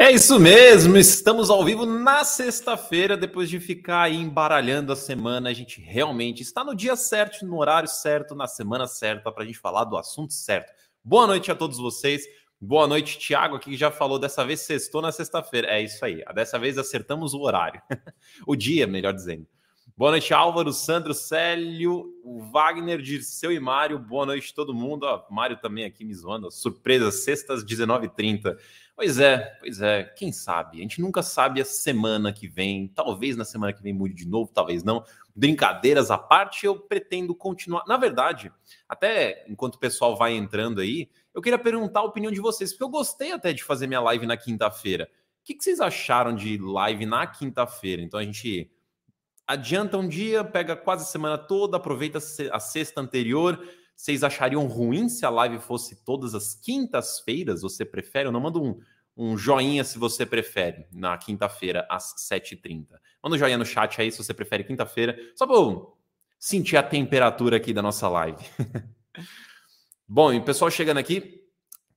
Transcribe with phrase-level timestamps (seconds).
[0.00, 5.50] É isso mesmo, estamos ao vivo na sexta-feira, depois de ficar aí embaralhando a semana,
[5.50, 9.46] a gente realmente está no dia certo, no horário certo, na semana certa, para a
[9.46, 10.72] gente falar do assunto certo.
[11.02, 12.22] Boa noite a todos vocês.
[12.60, 15.66] Boa noite, Thiago, aqui que já falou dessa vez sextou na sexta-feira.
[15.66, 17.82] É isso aí, dessa vez acertamos o horário,
[18.46, 19.48] o dia, melhor dizendo.
[19.96, 22.06] Boa noite, Álvaro, Sandro, Célio,
[22.52, 23.98] Wagner, Dirceu e Mário.
[23.98, 25.02] Boa noite, todo mundo.
[25.02, 26.52] Ó, Mário também aqui me zoando.
[26.52, 28.56] Surpresa, sextas, 19h30.
[28.98, 30.02] Pois é, pois é.
[30.02, 30.78] Quem sabe?
[30.78, 32.88] A gente nunca sabe a semana que vem.
[32.88, 35.04] Talvez na semana que vem mude de novo, talvez não.
[35.36, 37.84] Brincadeiras à parte, eu pretendo continuar.
[37.86, 38.50] Na verdade,
[38.88, 42.82] até enquanto o pessoal vai entrando aí, eu queria perguntar a opinião de vocês, porque
[42.82, 45.04] eu gostei até de fazer minha live na quinta-feira.
[45.04, 48.02] O que, que vocês acharam de live na quinta-feira?
[48.02, 48.68] Então a gente
[49.46, 52.18] adianta um dia, pega quase a semana toda, aproveita
[52.50, 53.64] a sexta anterior.
[53.98, 57.62] Vocês achariam ruim se a live fosse todas as quintas-feiras?
[57.62, 58.28] Você prefere?
[58.28, 58.80] Eu não mando um,
[59.16, 62.90] um joinha se você prefere, na quinta-feira, às 7h30.
[63.20, 65.84] Manda um joinha no chat aí se você prefere quinta-feira, só para
[66.38, 68.38] sentir a temperatura aqui da nossa live.
[70.06, 71.42] Bom, e o pessoal chegando aqui,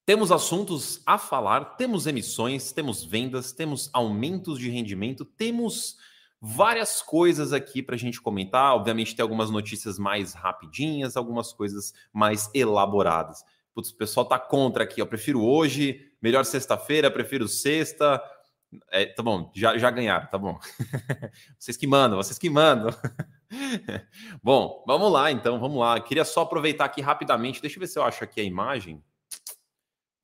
[0.04, 5.98] temos assuntos a falar, temos emissões, temos vendas, temos aumentos de rendimento, temos
[6.42, 8.75] várias coisas aqui para a gente comentar.
[8.75, 13.45] Obviamente, tem algumas notícias mais rapidinhas, algumas coisas mais elaboradas.
[13.75, 15.00] Putz, o pessoal tá contra aqui.
[15.00, 18.22] Eu prefiro hoje, melhor sexta-feira, prefiro sexta.
[18.89, 20.58] É, tá bom, já, já ganharam, tá bom.
[21.59, 22.89] vocês que mandam, vocês que mandam.
[24.42, 26.00] bom, vamos lá então, vamos lá.
[26.00, 27.62] Queria só aproveitar aqui rapidamente.
[27.62, 29.03] Deixa eu ver se eu acho aqui a imagem.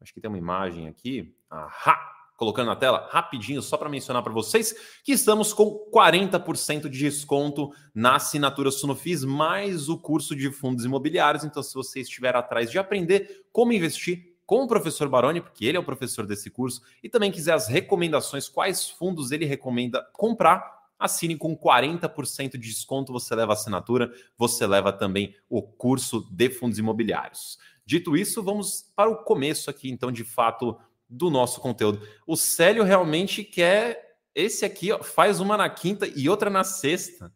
[0.02, 1.36] Acho que tem uma imagem aqui.
[1.50, 2.17] Ahá!
[2.38, 7.72] Colocando na tela rapidinho, só para mencionar para vocês que estamos com 40% de desconto
[7.94, 11.44] na assinatura Sunofis, mais o curso de fundos imobiliários.
[11.44, 15.76] Então, se você estiver atrás de aprender como investir com o professor Baroni, porque ele
[15.76, 20.78] é o professor desse curso, e também quiser as recomendações, quais fundos ele recomenda comprar,
[20.98, 26.50] assine com 40% de desconto, você leva a assinatura, você leva também o curso de
[26.50, 27.58] fundos imobiliários.
[27.86, 30.78] Dito isso, vamos para o começo aqui, então, de fato,
[31.10, 32.06] do nosso conteúdo.
[32.26, 37.34] O Célio realmente quer esse aqui, ó, faz uma na quinta e outra na sexta.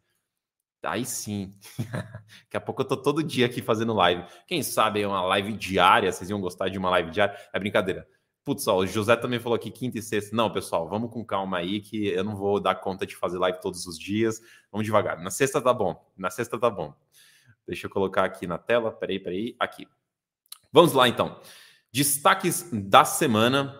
[0.84, 1.52] Aí sim.
[2.44, 4.24] Daqui a pouco eu tô todo dia aqui fazendo live.
[4.46, 7.36] Quem sabe é uma live diária, vocês iam gostar de uma live diária?
[7.52, 8.06] É brincadeira.
[8.44, 10.34] Putz, ó, o José também falou aqui quinta e sexta.
[10.34, 13.60] Não, pessoal, vamos com calma aí que eu não vou dar conta de fazer live
[13.60, 14.40] todos os dias.
[14.70, 15.20] Vamos devagar.
[15.20, 16.04] Na sexta tá bom.
[16.16, 16.92] Na sexta tá bom.
[17.66, 18.90] Deixa eu colocar aqui na tela.
[18.90, 19.54] Peraí, peraí.
[19.60, 19.86] Aqui.
[20.72, 21.40] Vamos lá então.
[21.94, 23.78] Destaques da semana.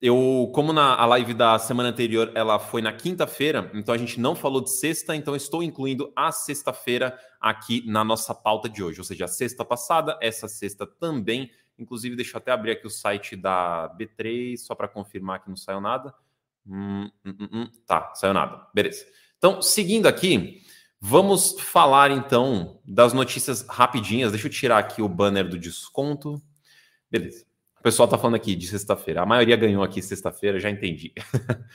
[0.00, 4.18] Eu, como na a live da semana anterior ela foi na quinta-feira, então a gente
[4.18, 8.98] não falou de sexta, então estou incluindo a sexta-feira aqui na nossa pauta de hoje,
[8.98, 11.52] ou seja, a sexta passada, essa sexta também.
[11.78, 15.56] Inclusive, deixa eu até abrir aqui o site da B3 só para confirmar que não
[15.56, 16.12] saiu nada.
[16.66, 18.66] Hum, hum, hum, hum, tá, saiu nada.
[18.74, 19.04] Beleza.
[19.36, 20.62] Então, seguindo aqui,
[20.98, 24.32] vamos falar então das notícias rapidinhas.
[24.32, 26.42] Deixa eu tirar aqui o banner do desconto.
[27.12, 27.44] Beleza.
[27.78, 29.20] O pessoal está falando aqui de sexta-feira.
[29.20, 31.12] A maioria ganhou aqui sexta-feira, já entendi.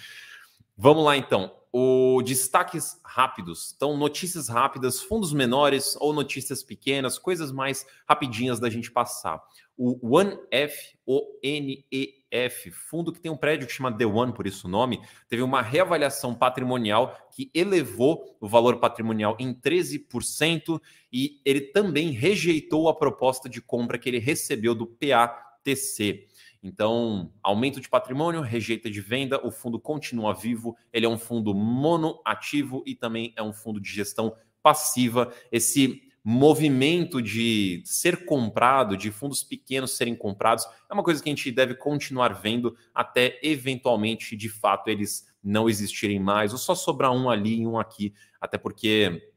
[0.75, 1.55] Vamos lá então.
[1.71, 3.71] O destaques rápidos.
[3.75, 9.39] Então, notícias rápidas, fundos menores ou notícias pequenas, coisas mais rapidinhas da gente passar.
[9.77, 14.69] O OneF, O-N-E-F, fundo que tem um prédio que chama The One, por isso o
[14.69, 14.99] nome,
[15.29, 20.81] teve uma reavaliação patrimonial que elevou o valor patrimonial em 13%
[21.13, 26.27] e ele também rejeitou a proposta de compra que ele recebeu do PATC.
[26.63, 31.53] Então, aumento de patrimônio, rejeita de venda, o fundo continua vivo, ele é um fundo
[31.53, 35.31] monoativo e também é um fundo de gestão passiva.
[35.51, 41.33] Esse movimento de ser comprado, de fundos pequenos serem comprados, é uma coisa que a
[41.33, 47.13] gente deve continuar vendo até eventualmente, de fato, eles não existirem mais, ou só sobrar
[47.13, 49.31] um ali e um aqui, até porque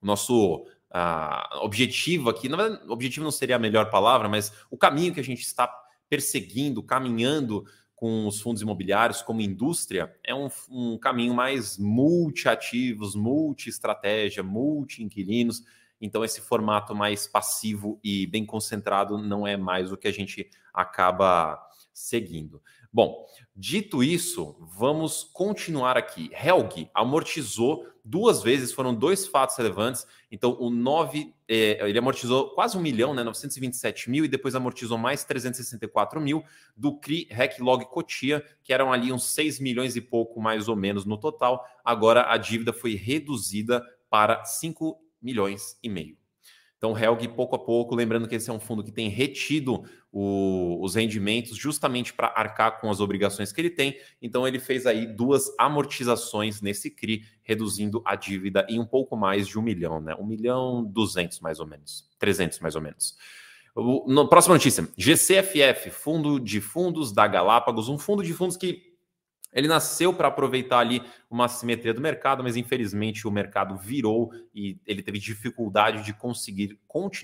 [0.00, 4.78] o nosso uh, objetivo aqui, na verdade, objetivo não seria a melhor palavra, mas o
[4.78, 5.66] caminho que a gente está
[6.08, 7.64] perseguindo, caminhando
[7.96, 15.64] com os fundos imobiliários como indústria, é um, um caminho mais multi-ativos, multi-estratégia, multi-inquilinos,
[16.00, 20.48] então, esse formato mais passivo e bem concentrado não é mais o que a gente
[20.72, 21.60] acaba
[21.92, 22.62] seguindo.
[22.92, 26.30] Bom, dito isso, vamos continuar aqui.
[26.32, 30.06] Helg amortizou duas vezes, foram dois fatos relevantes.
[30.30, 34.96] Então, o 9, é, ele amortizou quase um milhão, né, 927 mil, e depois amortizou
[34.96, 36.42] mais 364 mil
[36.74, 40.76] do CRI REC Log Cotia, que eram ali uns 6 milhões e pouco, mais ou
[40.76, 41.66] menos, no total.
[41.84, 46.16] Agora, a dívida foi reduzida para 5 milhões e meio.
[46.78, 49.82] Então, Helg, pouco a pouco, lembrando que esse é um fundo que tem retido
[50.12, 53.98] o, os rendimentos justamente para arcar com as obrigações que ele tem.
[54.22, 59.48] Então, ele fez aí duas amortizações nesse CRI, reduzindo a dívida em um pouco mais
[59.48, 60.14] de um milhão, né?
[60.14, 63.16] Um milhão duzentos mais ou menos, trezentos mais ou menos.
[63.74, 68.87] O, no, próxima notícia: GCFF, Fundo de Fundos da Galápagos, um fundo de fundos que
[69.58, 74.78] ele nasceu para aproveitar ali uma assimetria do mercado, mas infelizmente o mercado virou e
[74.86, 76.78] ele teve dificuldade de conseguir,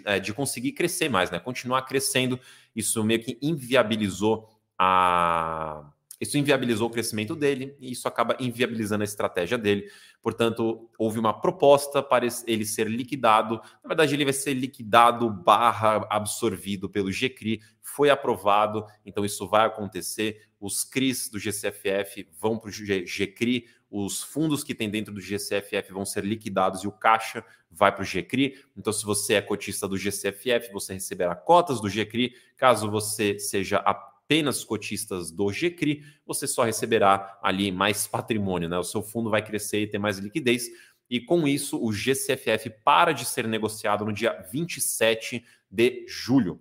[0.05, 1.39] é, de conseguir crescer mais, né?
[1.39, 2.39] Continuar crescendo.
[2.75, 4.49] Isso meio que inviabilizou
[4.79, 5.85] a,
[6.21, 9.91] isso inviabilizou o crescimento dele e isso acaba inviabilizando a estratégia dele.
[10.23, 13.61] Portanto, houve uma proposta para ele ser liquidado.
[13.83, 17.61] Na verdade, ele vai ser liquidado barra absorvido pelo GCRI.
[17.83, 20.49] Foi aprovado, então isso vai acontecer.
[20.59, 25.93] Os CRIs do GCFF vão para o GCRI, os fundos que tem dentro do GCFF
[25.93, 28.59] vão ser liquidados e o caixa vai para o GCRI.
[28.77, 32.35] Então, se você é cotista do GCFF, você receberá cotas do GCRI.
[32.57, 33.95] Caso você seja a
[34.25, 38.79] apenas cotistas do GCRI, você só receberá ali mais patrimônio, né?
[38.79, 40.69] O seu fundo vai crescer e ter mais liquidez.
[41.09, 46.59] E com isso, o GCFF para de ser negociado no dia 27 de julho.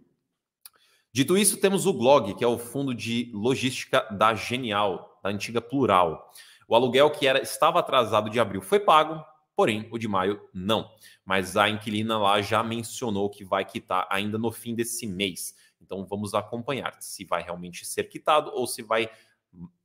[1.11, 5.61] Dito isso, temos o GLOG, que é o fundo de logística da Genial, da antiga
[5.61, 6.31] Plural.
[6.67, 9.23] O aluguel que era estava atrasado de abril foi pago,
[9.55, 10.89] porém o de maio não.
[11.23, 15.55] Mas a inquilina lá já mencionou que vai quitar ainda no fim desse mês.
[15.83, 19.09] Então vamos acompanhar se vai realmente ser quitado ou se vai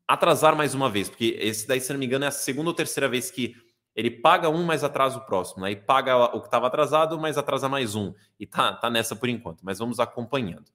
[0.06, 2.74] atrasar mais uma vez, porque esse daí, se não me engano, é a segunda ou
[2.74, 3.54] terceira vez que
[3.94, 5.80] ele paga um, mas atrasa o próximo, aí né?
[5.80, 8.14] paga o que estava atrasado, mas atrasa mais um.
[8.38, 10.70] E tá, tá nessa por enquanto, mas vamos acompanhando.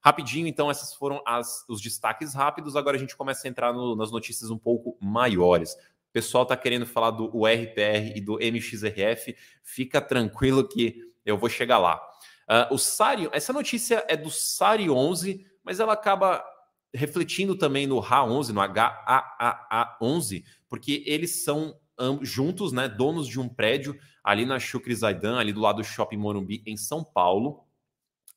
[0.00, 2.76] Rapidinho, então, esses foram as, os destaques rápidos.
[2.76, 5.72] Agora a gente começa a entrar no, nas notícias um pouco maiores.
[5.74, 9.34] O pessoal está querendo falar do URPR e do MXRF.
[9.62, 12.00] Fica tranquilo que eu vou chegar lá.
[12.48, 16.44] Uh, o Sari, essa notícia é do Sari 11, mas ela acaba
[16.92, 21.74] refletindo também no RA11, no HAAA11, porque eles são
[22.22, 26.16] juntos, né, donos de um prédio ali na Chucre Zaidan, ali do lado do Shopping
[26.16, 27.64] Morumbi, em São Paulo.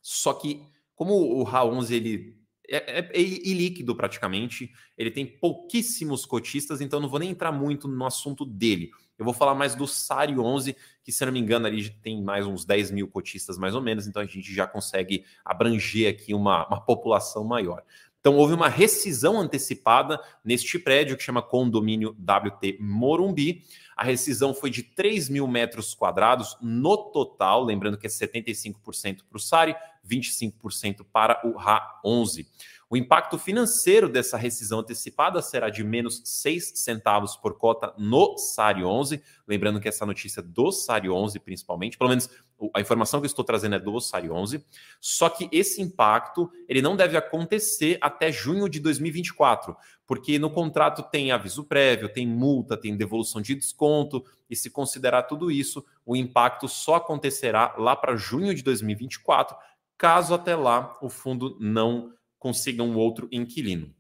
[0.02, 0.64] Só que,
[0.96, 2.38] como o RA11 ele
[2.70, 7.88] é, é, é ilíquido praticamente, ele tem pouquíssimos cotistas, então não vou nem entrar muito
[7.88, 8.92] no assunto dele.
[9.18, 12.46] Eu vou falar mais do SARI 11, que se não me engano ali tem mais
[12.46, 16.68] uns 10 mil cotistas mais ou menos, então a gente já consegue abranger aqui uma,
[16.68, 17.84] uma população maior.
[18.20, 23.64] Então houve uma rescisão antecipada neste prédio que chama Condomínio WT Morumbi.
[23.96, 29.38] A rescisão foi de 3 mil metros quadrados no total, lembrando que é 75% para
[29.38, 29.76] o SARI,
[30.06, 32.46] 25% para o RA11.
[32.90, 38.86] O impacto financeiro dessa rescisão antecipada será de menos 6 centavos por cota no SARI
[38.86, 39.22] 11.
[39.46, 42.30] Lembrando que essa notícia do SARI 11, principalmente, pelo menos
[42.74, 44.64] a informação que eu estou trazendo é do SARI 11.
[45.02, 49.76] Só que esse impacto ele não deve acontecer até junho de 2024,
[50.06, 55.24] porque no contrato tem aviso prévio, tem multa, tem devolução de desconto, e se considerar
[55.24, 59.58] tudo isso, o impacto só acontecerá lá para junho de 2024,
[59.98, 63.94] caso até lá o fundo não consiga um outro inquilino.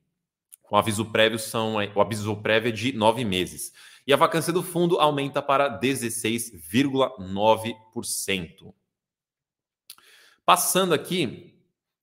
[0.69, 3.71] O aviso prévio são o aviso prévio é de nove meses.
[4.05, 8.73] E a vacância do fundo aumenta para 16,9%.
[10.45, 11.57] Passando aqui,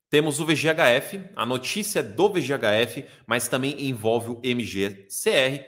[0.09, 1.29] temos o VGHF.
[1.35, 5.63] A notícia é do VGHF, mas também envolve o MGCR.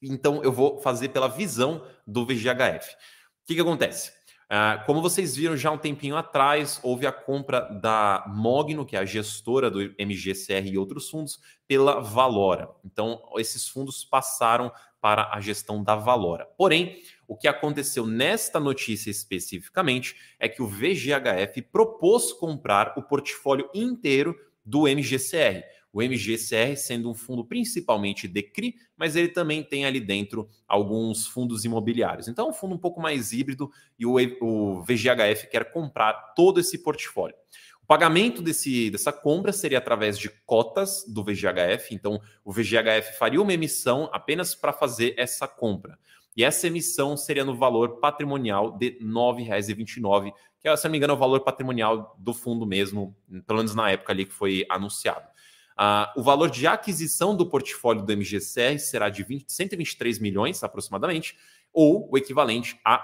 [0.00, 2.94] Então eu vou fazer pela visão do VGHF.
[3.42, 4.12] O que, que acontece?
[4.52, 8.98] Uh, como vocês viram já um tempinho atrás, houve a compra da Mogno, que é
[8.98, 12.68] a gestora do MGCR e outros fundos, pela Valora.
[12.84, 16.44] Então, esses fundos passaram para a gestão da Valora.
[16.58, 23.70] Porém, o que aconteceu nesta notícia especificamente é que o VGHF propôs comprar o portfólio
[23.72, 29.84] inteiro do MGCR o MGCR sendo um fundo principalmente de CRI, mas ele também tem
[29.84, 32.28] ali dentro alguns fundos imobiliários.
[32.28, 36.58] Então, é um fundo um pouco mais híbrido e o, o VGHF quer comprar todo
[36.58, 37.36] esse portfólio.
[37.82, 43.42] O pagamento desse, dessa compra seria através de cotas do VGHF, então o VGHF faria
[43.42, 45.98] uma emissão apenas para fazer essa compra.
[46.34, 51.12] E essa emissão seria no valor patrimonial de R$ 9,29, que, se não me engano,
[51.12, 53.14] é o valor patrimonial do fundo mesmo,
[53.46, 55.26] pelo menos na época ali que foi anunciado.
[55.82, 61.36] Uh, o valor de aquisição do portfólio do MGCR será de 20, 123 milhões aproximadamente,
[61.72, 63.02] ou o equivalente a R$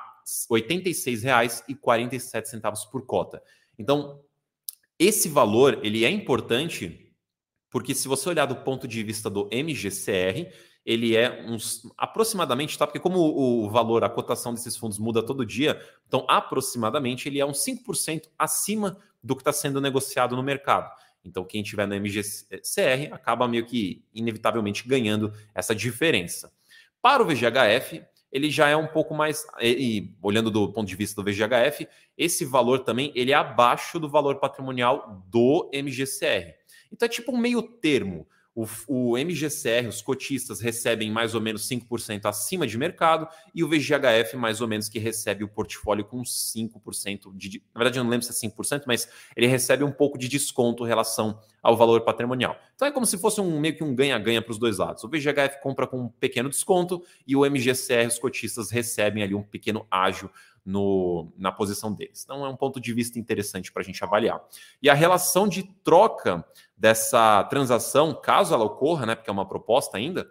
[0.49, 3.43] 86,47 por cota.
[3.77, 4.23] Então,
[4.97, 7.13] esse valor ele é importante
[7.69, 10.53] porque se você olhar do ponto de vista do MGCR,
[10.87, 12.87] ele é uns aproximadamente, tá?
[12.87, 17.45] Porque como o valor, a cotação desses fundos muda todo dia, então aproximadamente ele é
[17.45, 20.91] uns 5% acima do que está sendo negociado no mercado.
[21.25, 26.53] Então, quem tiver no MGCR acaba meio que inevitavelmente ganhando essa diferença.
[27.03, 31.21] Para o VGHF, ele já é um pouco mais, e, olhando do ponto de vista
[31.21, 36.55] do VGHF, esse valor também ele é abaixo do valor patrimonial do MGCR.
[36.93, 38.27] Então é tipo um meio termo.
[38.55, 43.69] O, o MGCR, os cotistas, recebem mais ou menos 5% acima de mercado e o
[43.69, 47.63] VGHF, mais ou menos, que recebe o portfólio com 5% de.
[47.75, 50.85] Na verdade, eu não lembro se é 5%, mas ele recebe um pouco de desconto
[50.85, 52.59] em relação ao valor patrimonial.
[52.75, 55.05] Então é como se fosse um meio que um ganha-ganha para os dois lados.
[55.05, 59.43] O VGHF compra com um pequeno desconto e o MGCR, os cotistas, recebem ali um
[59.43, 60.31] pequeno ágio
[60.69, 62.23] no, na posição deles.
[62.23, 64.39] Então é um ponto de vista interessante para a gente avaliar.
[64.83, 66.45] E a relação de troca
[66.77, 70.31] dessa transação, caso ela ocorra, né, porque é uma proposta ainda,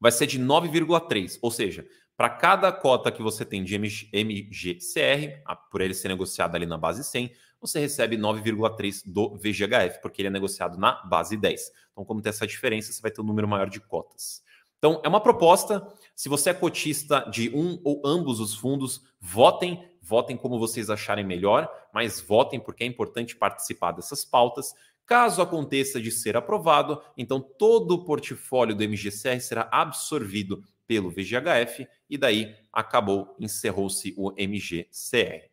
[0.00, 5.82] vai ser de 9,3, ou seja, para cada cota que você tem de MGCR, por
[5.82, 7.30] ele ser negociado ali na base 100,
[7.60, 11.70] você recebe 9,3 do VGHF, porque ele é negociado na base 10.
[11.92, 14.42] Então, como tem essa diferença, você vai ter um número maior de cotas.
[14.78, 15.86] Então, é uma proposta.
[16.18, 21.24] Se você é cotista de um ou ambos os fundos, votem, votem como vocês acharem
[21.24, 24.74] melhor, mas votem porque é importante participar dessas pautas.
[25.06, 31.86] Caso aconteça de ser aprovado, então todo o portfólio do MGCR será absorvido pelo VGHF
[32.10, 35.48] e daí acabou, encerrou-se o MGCR.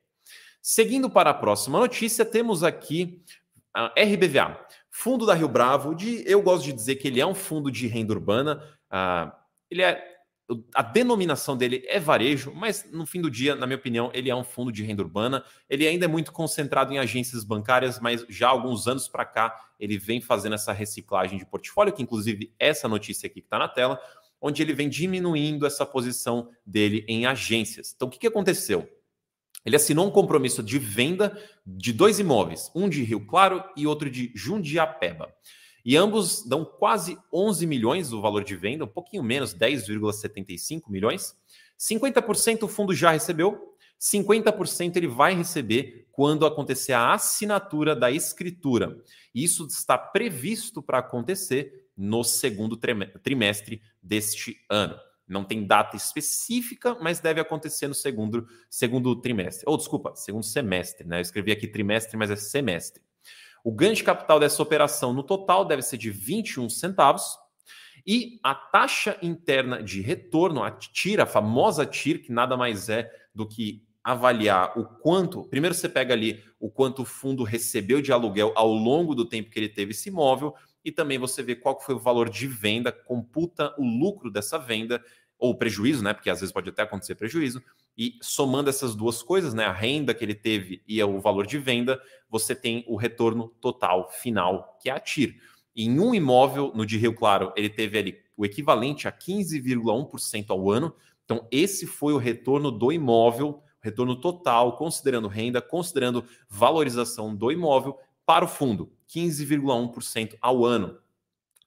[0.60, 3.22] Seguindo para a próxima notícia, temos aqui
[3.72, 7.36] a RBVA, Fundo da Rio Bravo, de, eu gosto de dizer que ele é um
[7.36, 9.30] fundo de renda urbana, Uh,
[9.70, 10.15] ele é
[10.74, 14.36] a denominação dele é varejo, mas no fim do dia, na minha opinião, ele é
[14.36, 15.44] um fundo de renda urbana.
[15.70, 19.56] Ele ainda é muito concentrado em agências bancárias, mas já há alguns anos para cá
[19.80, 23.68] ele vem fazendo essa reciclagem de portfólio, que inclusive essa notícia aqui que está na
[23.68, 24.00] tela,
[24.40, 27.94] onde ele vem diminuindo essa posição dele em agências.
[27.96, 28.88] Então, o que, que aconteceu?
[29.66, 31.36] Ele assinou um compromisso de venda
[31.66, 35.34] de dois imóveis, um de Rio Claro e outro de Jundiapeba.
[35.86, 41.38] E ambos dão quase 11 milhões o valor de venda, um pouquinho menos, 10,75 milhões.
[41.80, 48.98] 50% o fundo já recebeu, 50% ele vai receber quando acontecer a assinatura da escritura.
[49.34, 52.78] Isso está previsto para acontecer no segundo
[53.22, 54.98] trimestre deste ano.
[55.28, 59.64] Não tem data específica, mas deve acontecer no segundo, segundo trimestre.
[59.68, 61.18] Ou, desculpa, segundo semestre, né?
[61.18, 63.02] Eu escrevi aqui trimestre, mas é semestre.
[63.66, 67.36] O ganho de capital dessa operação no total deve ser de 21 centavos.
[68.06, 73.10] E a taxa interna de retorno, a TIR, a famosa TIR, que nada mais é
[73.34, 75.46] do que avaliar o quanto.
[75.46, 79.50] Primeiro você pega ali o quanto o fundo recebeu de aluguel ao longo do tempo
[79.50, 80.54] que ele teve esse imóvel,
[80.84, 85.04] e também você vê qual foi o valor de venda, computa o lucro dessa venda,
[85.40, 86.14] ou prejuízo, né?
[86.14, 87.64] Porque às vezes pode até acontecer prejuízo,
[87.98, 91.58] e somando essas duas coisas, né, a renda que ele teve e o valor de
[91.58, 95.36] venda, você tem o retorno total final, que é a TIR.
[95.76, 100.70] Em um imóvel, no de Rio Claro, ele teve ali o equivalente a 15,1% ao
[100.70, 100.94] ano.
[101.24, 107.98] Então, esse foi o retorno do imóvel, retorno total, considerando renda, considerando valorização do imóvel
[108.26, 110.98] para o fundo, 15,1% ao ano.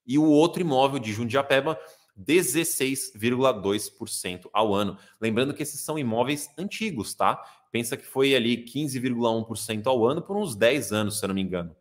[0.06, 1.78] E o outro imóvel de Jundiapeba
[2.18, 4.98] 16,2% ao ano.
[5.20, 7.40] Lembrando que esses são imóveis antigos, tá?
[7.70, 11.42] Pensa que foi ali 15,1% ao ano por uns 10 anos, se eu não me
[11.42, 11.74] engano.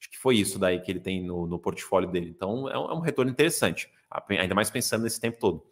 [0.00, 2.28] Acho que foi isso daí que ele tem no, no portfólio dele.
[2.28, 3.88] Então é um, é um, retorno interessante,
[4.28, 5.66] ainda mais pensando nesse tempo todo.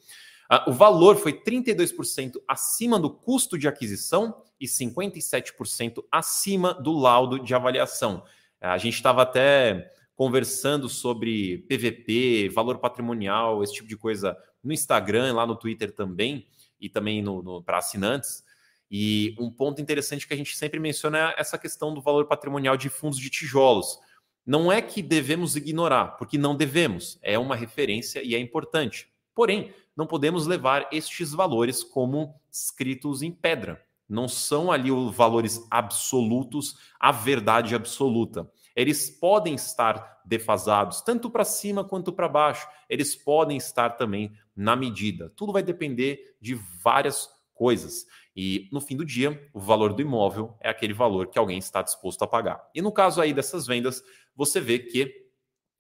[0.51, 7.39] Uh, o valor foi 32% acima do custo de aquisição e 57% acima do laudo
[7.39, 8.23] de avaliação.
[8.61, 15.35] A gente estava até conversando sobre PVP, valor patrimonial, esse tipo de coisa no Instagram,
[15.35, 16.47] lá no Twitter também,
[16.81, 18.45] e também no, no para assinantes.
[18.91, 22.77] E um ponto interessante que a gente sempre menciona é essa questão do valor patrimonial
[22.77, 23.99] de fundos de tijolos.
[24.45, 29.09] Não é que devemos ignorar, porque não devemos, é uma referência e é importante.
[29.35, 33.83] Porém, não podemos levar estes valores como escritos em pedra.
[34.09, 41.45] Não são ali os valores absolutos, a verdade absoluta eles podem estar defasados, tanto para
[41.45, 42.67] cima quanto para baixo.
[42.89, 45.31] Eles podem estar também na medida.
[45.37, 48.07] Tudo vai depender de várias coisas.
[48.35, 51.83] E no fim do dia, o valor do imóvel é aquele valor que alguém está
[51.83, 52.63] disposto a pagar.
[52.75, 54.03] E no caso aí dessas vendas,
[54.35, 55.23] você vê que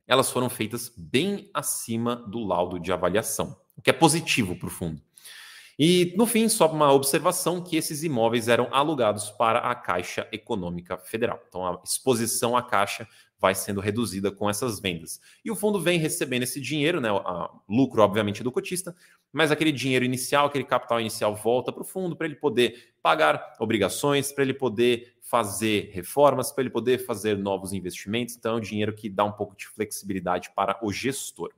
[0.06, 4.70] elas foram feitas bem acima do laudo de avaliação, o que é positivo para o
[4.70, 5.00] fundo.
[5.78, 10.98] E no fim, só uma observação que esses imóveis eram alugados para a Caixa Econômica
[10.98, 11.42] Federal.
[11.48, 13.08] Então a exposição à Caixa
[13.42, 15.20] vai sendo reduzida com essas vendas.
[15.44, 18.94] E o fundo vem recebendo esse dinheiro, né, a lucro obviamente do cotista,
[19.32, 23.56] mas aquele dinheiro inicial, aquele capital inicial volta para o fundo para ele poder pagar
[23.58, 28.36] obrigações, para ele poder fazer reformas, para ele poder fazer novos investimentos.
[28.36, 31.50] Então é um dinheiro que dá um pouco de flexibilidade para o gestor.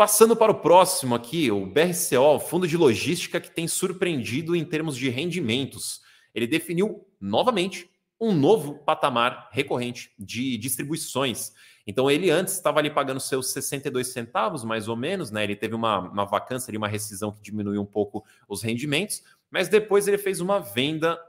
[0.00, 4.96] Passando para o próximo aqui, o BRCO, Fundo de Logística, que tem surpreendido em termos
[4.96, 6.00] de rendimentos.
[6.34, 7.86] Ele definiu novamente
[8.18, 11.52] um novo patamar recorrente de distribuições.
[11.86, 15.44] Então, ele antes estava ali pagando seus 62 centavos, mais ou menos, né?
[15.44, 19.68] Ele teve uma, uma vacância ali, uma rescisão que diminuiu um pouco os rendimentos, mas
[19.68, 21.20] depois ele fez uma venda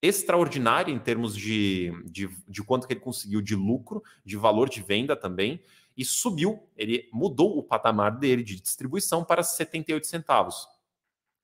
[0.00, 4.80] extraordinária em termos de, de, de quanto que ele conseguiu de lucro, de valor de
[4.80, 5.60] venda também,
[5.96, 10.68] e subiu, ele mudou o patamar dele de distribuição para 78 centavos.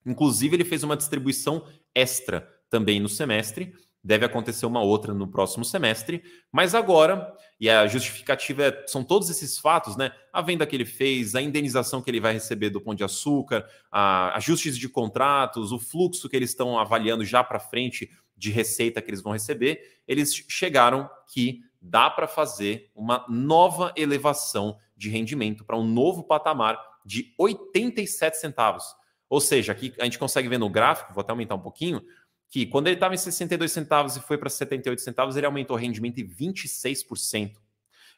[0.05, 5.65] Inclusive, ele fez uma distribuição extra também no semestre, deve acontecer uma outra no próximo
[5.65, 10.11] semestre, mas agora, e a justificativa é, são todos esses fatos, né?
[10.33, 13.65] A venda que ele fez, a indenização que ele vai receber do Pão de Açúcar,
[13.91, 19.01] a, ajustes de contratos, o fluxo que eles estão avaliando já para frente de receita
[19.01, 25.65] que eles vão receber, eles chegaram que dá para fazer uma nova elevação de rendimento
[25.65, 28.85] para um novo patamar de 87 centavos.
[29.29, 32.01] Ou seja, aqui a gente consegue ver no gráfico, vou até aumentar um pouquinho,
[32.49, 35.79] que quando ele estava em 62 centavos e foi para 78 centavos, ele aumentou o
[35.79, 37.57] rendimento em 26%.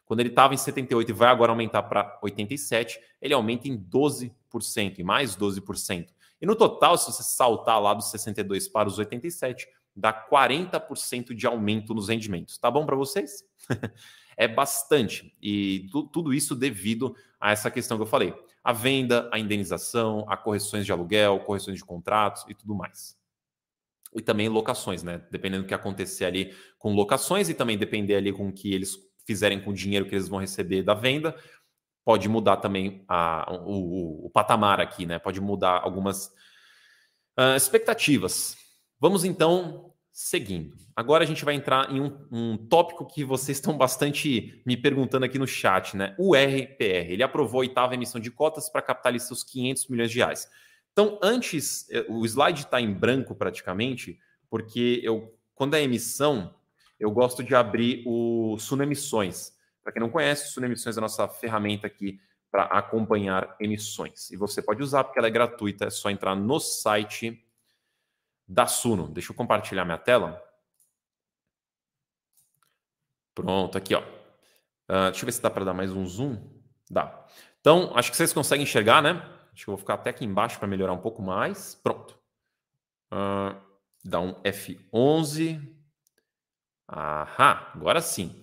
[0.05, 4.99] Quando ele estava em 78 e vai agora aumentar para 87, ele aumenta em 12%,
[4.99, 6.09] e mais 12%.
[6.41, 11.47] E no total, se você saltar lá dos 62 para os 87, dá 40% de
[11.47, 12.59] aumento nos rendimentos.
[12.59, 13.45] Tá bom para vocês?
[14.37, 15.35] é bastante.
[15.41, 20.25] E tu, tudo isso devido a essa questão que eu falei: a venda, a indenização,
[20.29, 23.17] a correções de aluguel, correções de contratos e tudo mais
[24.15, 25.21] e também locações, né?
[25.31, 28.97] Dependendo do que acontecer ali com locações e também depender ali com o que eles
[29.27, 31.35] fizerem com o dinheiro que eles vão receber da venda,
[32.05, 35.19] pode mudar também a, o, o, o patamar aqui, né?
[35.19, 36.27] Pode mudar algumas
[37.39, 38.57] uh, expectativas.
[39.01, 40.77] Vamos então seguindo.
[40.95, 45.25] Agora a gente vai entrar em um, um, tópico que vocês estão bastante me perguntando
[45.25, 46.15] aqui no chat, né?
[46.17, 47.11] O RPR.
[47.11, 50.49] Ele aprovou a oitava emissão de cotas para capitalizar seus 500 milhões de reais.
[50.93, 56.55] Então, antes, eh, o slide está em branco praticamente, porque eu, quando é emissão,
[57.01, 59.53] eu gosto de abrir o Suno Emissões.
[59.83, 62.21] Para quem não conhece, o Suno Emissões é a nossa ferramenta aqui
[62.53, 64.31] para acompanhar emissões.
[64.31, 67.45] E você pode usar porque ela é gratuita, é só entrar no site
[68.47, 69.09] da Suno.
[69.09, 70.43] Deixa eu compartilhar minha tela.
[73.35, 74.01] Pronto, aqui ó.
[74.01, 76.39] Uh, deixa eu ver se dá para dar mais um zoom.
[76.91, 77.27] Dá.
[77.61, 79.11] Então, acho que vocês conseguem enxergar, né?
[79.53, 81.75] Acho que eu vou ficar até aqui embaixo para melhorar um pouco mais.
[81.75, 82.19] Pronto.
[83.13, 83.57] Uh,
[84.05, 85.61] dá um F11.
[86.87, 88.43] Ahá, agora sim.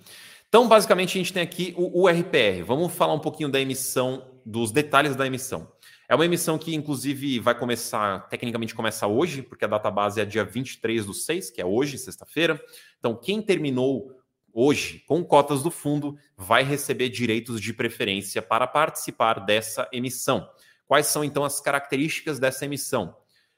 [0.49, 2.63] Então, basicamente, a gente tem aqui o URPR.
[2.65, 5.71] Vamos falar um pouquinho da emissão, dos detalhes da emissão.
[6.11, 10.25] É uma emissão que, inclusive, vai começar, tecnicamente começa hoje, porque a data base é
[10.25, 12.61] dia 23 do 6, que é hoje, sexta-feira.
[12.99, 14.13] Então, quem terminou
[14.51, 20.45] hoje com cotas do fundo vai receber direitos de preferência para participar dessa emissão.
[20.85, 23.15] Quais são então as características dessa emissão?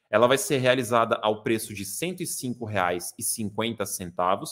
[0.08, 4.46] Ela vai ser realizada ao preço de R$ 105,50,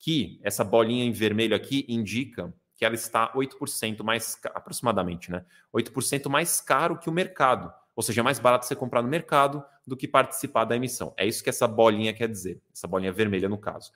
[0.00, 5.44] que essa bolinha em vermelho aqui indica que ela está 8% mais aproximadamente, né?
[5.72, 7.72] 8% mais caro que o mercado.
[7.94, 11.14] Ou seja, é mais barato você comprar no mercado do que participar da emissão.
[11.16, 13.92] É isso que essa bolinha quer dizer, essa bolinha vermelha no caso.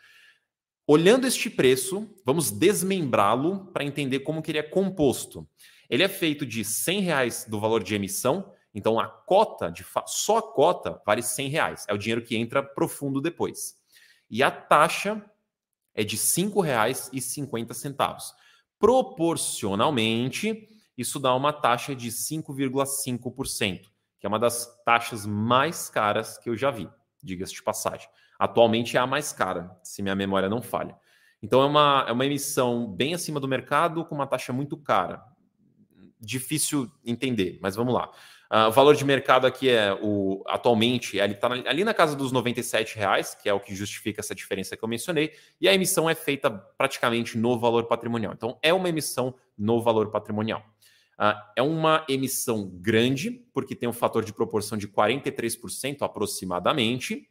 [0.86, 5.46] Olhando este preço, vamos desmembrá-lo para entender como que ele é composto.
[5.90, 10.38] Ele é feito de 100 reais do valor de emissão, então a cota, de só
[10.38, 11.84] a cota, vale 100 reais.
[11.88, 13.76] É o dinheiro que entra profundo depois.
[14.30, 15.22] E a taxa
[15.94, 18.16] é de R$ 5,50.
[18.78, 23.82] Proporcionalmente, isso dá uma taxa de 5,5%,
[24.18, 26.88] que é uma das taxas mais caras que eu já vi,
[27.22, 28.08] diga-se de passagem.
[28.38, 30.96] Atualmente é a mais cara, se minha memória não falha.
[31.42, 35.24] Então é uma, é uma emissão bem acima do mercado com uma taxa muito cara
[36.20, 38.10] difícil entender, mas vamos lá.
[38.50, 42.32] Uh, o valor de mercado aqui é o atualmente ele está ali na casa dos
[42.32, 46.08] 97 reais, que é o que justifica essa diferença que eu mencionei, e a emissão
[46.08, 48.32] é feita praticamente no valor patrimonial.
[48.32, 50.62] Então é uma emissão no valor patrimonial.
[51.20, 57.28] Uh, é uma emissão grande, porque tem um fator de proporção de 43% aproximadamente,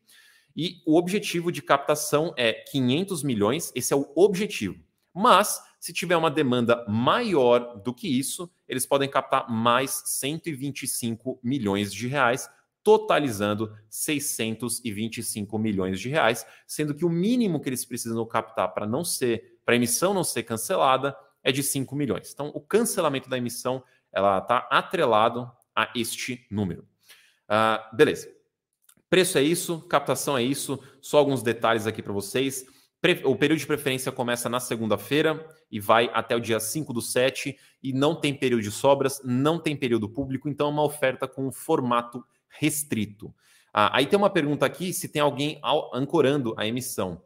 [0.56, 4.76] e o objetivo de captação é 500 milhões, esse é o objetivo.
[5.14, 11.94] Mas se tiver uma demanda maior do que isso, eles podem captar mais 125 milhões
[11.94, 12.50] de reais,
[12.84, 19.04] totalizando 625 milhões de reais, sendo que o mínimo que eles precisam captar para não
[19.04, 22.32] ser, para a emissão não ser cancelada, é de 5 milhões.
[22.34, 26.88] Então, o cancelamento da emissão ela está atrelado a este número.
[27.48, 28.30] Uh, beleza.
[29.10, 32.66] Preço é isso, captação é isso, só alguns detalhes aqui para vocês.
[33.24, 37.56] O período de preferência começa na segunda-feira e vai até o dia 5 do 7
[37.82, 41.52] e não tem período de sobras, não tem período público, então é uma oferta com
[41.52, 43.34] formato restrito.
[43.72, 45.62] Ah, aí tem uma pergunta aqui se tem alguém
[45.94, 47.22] ancorando a emissão.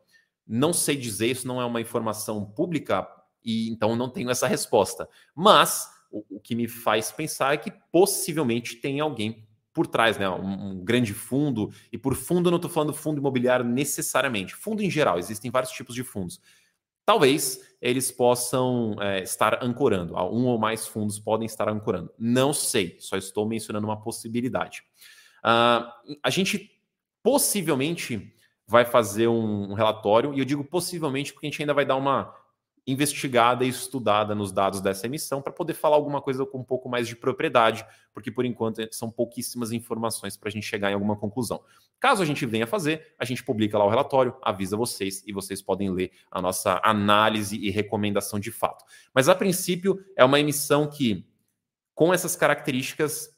[0.46, 3.08] Não sei dizer, isso não é uma informação pública
[3.44, 5.08] e então não tenho essa resposta.
[5.34, 10.30] Mas o, o que me faz pensar é que possivelmente tem alguém por trás, né?
[10.30, 14.82] Um, um, grande fundo, e por fundo eu não estou falando fundo imobiliário necessariamente, fundo
[14.82, 16.40] em geral, existem vários tipos de fundos.
[17.06, 22.12] Talvez eles possam é, estar ancorando, um ou mais fundos podem estar ancorando.
[22.18, 24.84] Não sei, só estou mencionando uma possibilidade.
[25.44, 26.72] Uh, a gente
[27.24, 28.34] possivelmente
[28.68, 31.96] vai fazer um, um relatório, e eu digo possivelmente porque a gente ainda vai dar
[31.96, 32.34] uma
[32.86, 36.90] investigada e estudada nos dados dessa emissão para poder falar alguma coisa com um pouco
[36.90, 41.16] mais de propriedade, porque por enquanto são pouquíssimas informações para a gente chegar em alguma
[41.16, 41.64] conclusão.
[42.00, 45.62] Caso a gente venha fazer, a gente publica lá o relatório, avisa vocês e vocês
[45.62, 48.84] podem ler a nossa análise e recomendação de fato.
[49.14, 51.30] Mas a princípio é uma emissão que,
[51.94, 53.30] com essas características,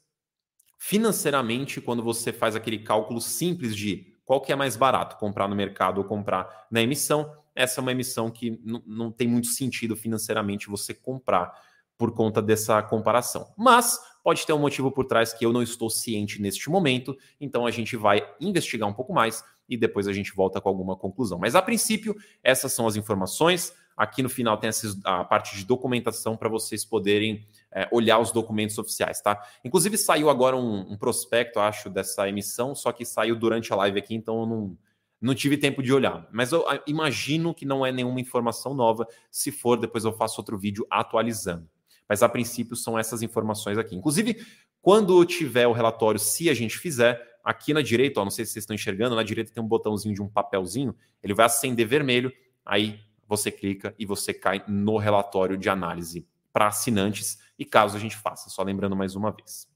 [0.78, 5.54] financeiramente, quando você faz aquele cálculo simples de qual que é mais barato, comprar no
[5.54, 10.68] mercado ou comprar na emissão, essa é uma emissão que não tem muito sentido financeiramente
[10.68, 11.52] você comprar
[11.96, 13.52] por conta dessa comparação.
[13.56, 17.66] Mas pode ter um motivo por trás que eu não estou ciente neste momento, então
[17.66, 21.38] a gente vai investigar um pouco mais e depois a gente volta com alguma conclusão.
[21.38, 23.72] Mas a princípio, essas são as informações.
[23.96, 24.68] Aqui no final tem
[25.04, 29.40] a parte de documentação para vocês poderem é, olhar os documentos oficiais, tá?
[29.64, 33.98] Inclusive saiu agora um, um, prospecto, acho, dessa emissão, só que saiu durante a live
[33.98, 34.78] aqui, então eu não,
[35.24, 36.28] não tive tempo de olhar.
[36.30, 39.06] Mas eu ah, imagino que não é nenhuma informação nova.
[39.30, 41.68] Se for, depois eu faço outro vídeo atualizando.
[42.08, 43.96] Mas a princípio são essas informações aqui.
[43.96, 44.44] Inclusive,
[44.82, 48.52] quando tiver o relatório, se a gente fizer, aqui na direita, ó, não sei se
[48.52, 52.30] vocês estão enxergando, na direita tem um botãozinho de um papelzinho, ele vai acender vermelho,
[52.64, 58.00] aí você clica e você cai no relatório de análise para assinantes e caso a
[58.00, 58.50] gente faça.
[58.50, 59.66] Só lembrando mais uma vez.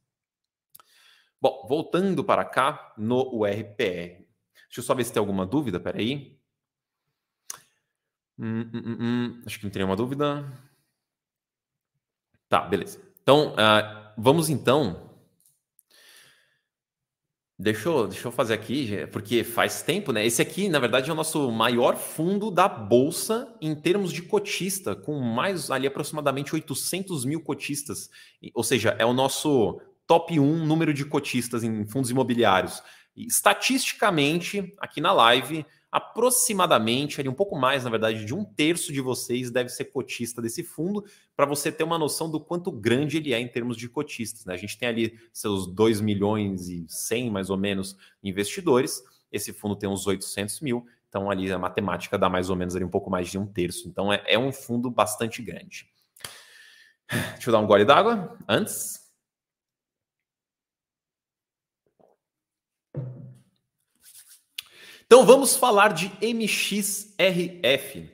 [1.41, 4.28] Bom, voltando para cá no URPR.
[4.69, 6.39] Deixa eu só ver se tem alguma dúvida, peraí.
[8.39, 9.43] Hum, hum, hum, hum.
[9.47, 10.53] Acho que não tem nenhuma dúvida.
[12.49, 13.01] Tá, beleza.
[13.23, 15.09] Então, uh, vamos então
[17.61, 20.25] Deixa eu, deixa eu fazer aqui, porque faz tempo, né?
[20.25, 24.95] Esse aqui, na verdade, é o nosso maior fundo da Bolsa em termos de cotista,
[24.95, 28.11] com mais ali aproximadamente 800 mil cotistas.
[28.55, 32.81] Ou seja, é o nosso top 1 número de cotistas em fundos imobiliários.
[33.27, 39.01] Estatisticamente, aqui na live, aproximadamente, ali um pouco mais, na verdade, de um terço de
[39.01, 41.05] vocês deve ser cotista desse fundo,
[41.35, 44.45] para você ter uma noção do quanto grande ele é em termos de cotistas.
[44.45, 44.55] Né?
[44.55, 49.03] A gente tem ali seus 2 milhões e 100, mais ou menos, investidores.
[49.33, 52.85] Esse fundo tem uns 800 mil, então ali a matemática dá mais ou menos ali
[52.85, 53.89] um pouco mais de um terço.
[53.89, 55.89] Então é, é um fundo bastante grande.
[57.09, 58.98] Deixa eu dar um gole d'água antes.
[65.11, 68.11] Então vamos falar de MXRF,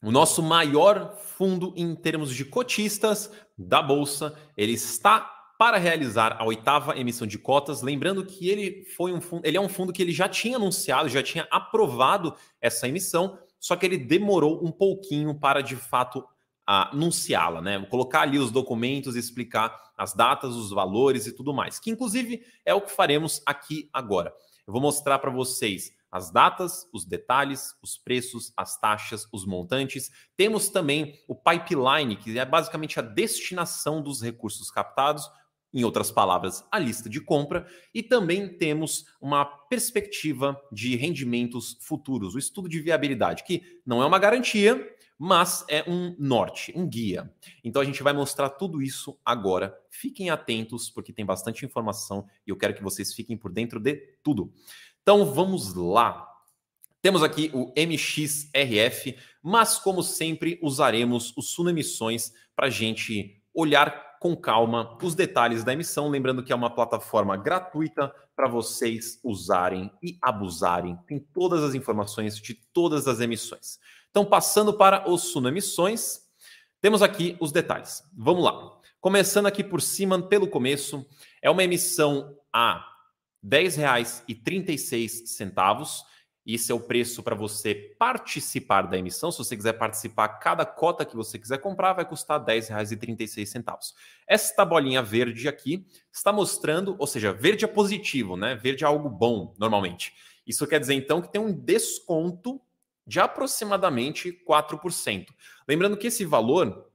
[0.00, 4.32] o nosso maior fundo em termos de cotistas da bolsa.
[4.56, 5.18] Ele está
[5.58, 9.60] para realizar a oitava emissão de cotas, lembrando que ele foi um fundo, ele é
[9.60, 13.98] um fundo que ele já tinha anunciado, já tinha aprovado essa emissão, só que ele
[13.98, 16.24] demorou um pouquinho para de fato
[16.64, 17.84] anunciá-la, né?
[17.86, 22.72] Colocar ali os documentos, explicar as datas, os valores e tudo mais, que inclusive é
[22.72, 24.32] o que faremos aqui agora.
[24.64, 30.10] Eu vou mostrar para vocês as datas, os detalhes, os preços, as taxas, os montantes.
[30.36, 35.30] Temos também o pipeline, que é basicamente a destinação dos recursos captados,
[35.74, 42.34] em outras palavras, a lista de compra, e também temos uma perspectiva de rendimentos futuros,
[42.34, 47.30] o estudo de viabilidade, que não é uma garantia, mas é um norte, um guia.
[47.64, 49.76] Então a gente vai mostrar tudo isso agora.
[49.90, 53.96] Fiquem atentos, porque tem bastante informação e eu quero que vocês fiquem por dentro de
[54.22, 54.52] tudo.
[55.08, 56.28] Então vamos lá.
[57.00, 64.18] Temos aqui o MXRF, mas como sempre usaremos o Suno Emissões para a gente olhar
[64.18, 69.92] com calma os detalhes da emissão, lembrando que é uma plataforma gratuita para vocês usarem
[70.02, 70.98] e abusarem.
[71.06, 73.78] Tem todas as informações de todas as emissões.
[74.10, 76.22] Então, passando para o Suno Emissões,
[76.80, 78.02] temos aqui os detalhes.
[78.12, 78.72] Vamos lá.
[79.00, 81.06] Começando aqui por cima, pelo começo,
[81.40, 82.95] é uma emissão a
[83.50, 86.04] R$ 10,36.
[86.44, 89.32] Esse é o preço para você participar da emissão.
[89.32, 93.94] Se você quiser participar, cada cota que você quiser comprar vai custar R$ 10,36.
[94.28, 98.54] Esta bolinha verde aqui está mostrando, ou seja, verde é positivo, né?
[98.54, 100.14] Verde é algo bom, normalmente.
[100.46, 102.60] Isso quer dizer, então, que tem um desconto
[103.04, 105.26] de aproximadamente 4%.
[105.66, 106.88] Lembrando que esse valor,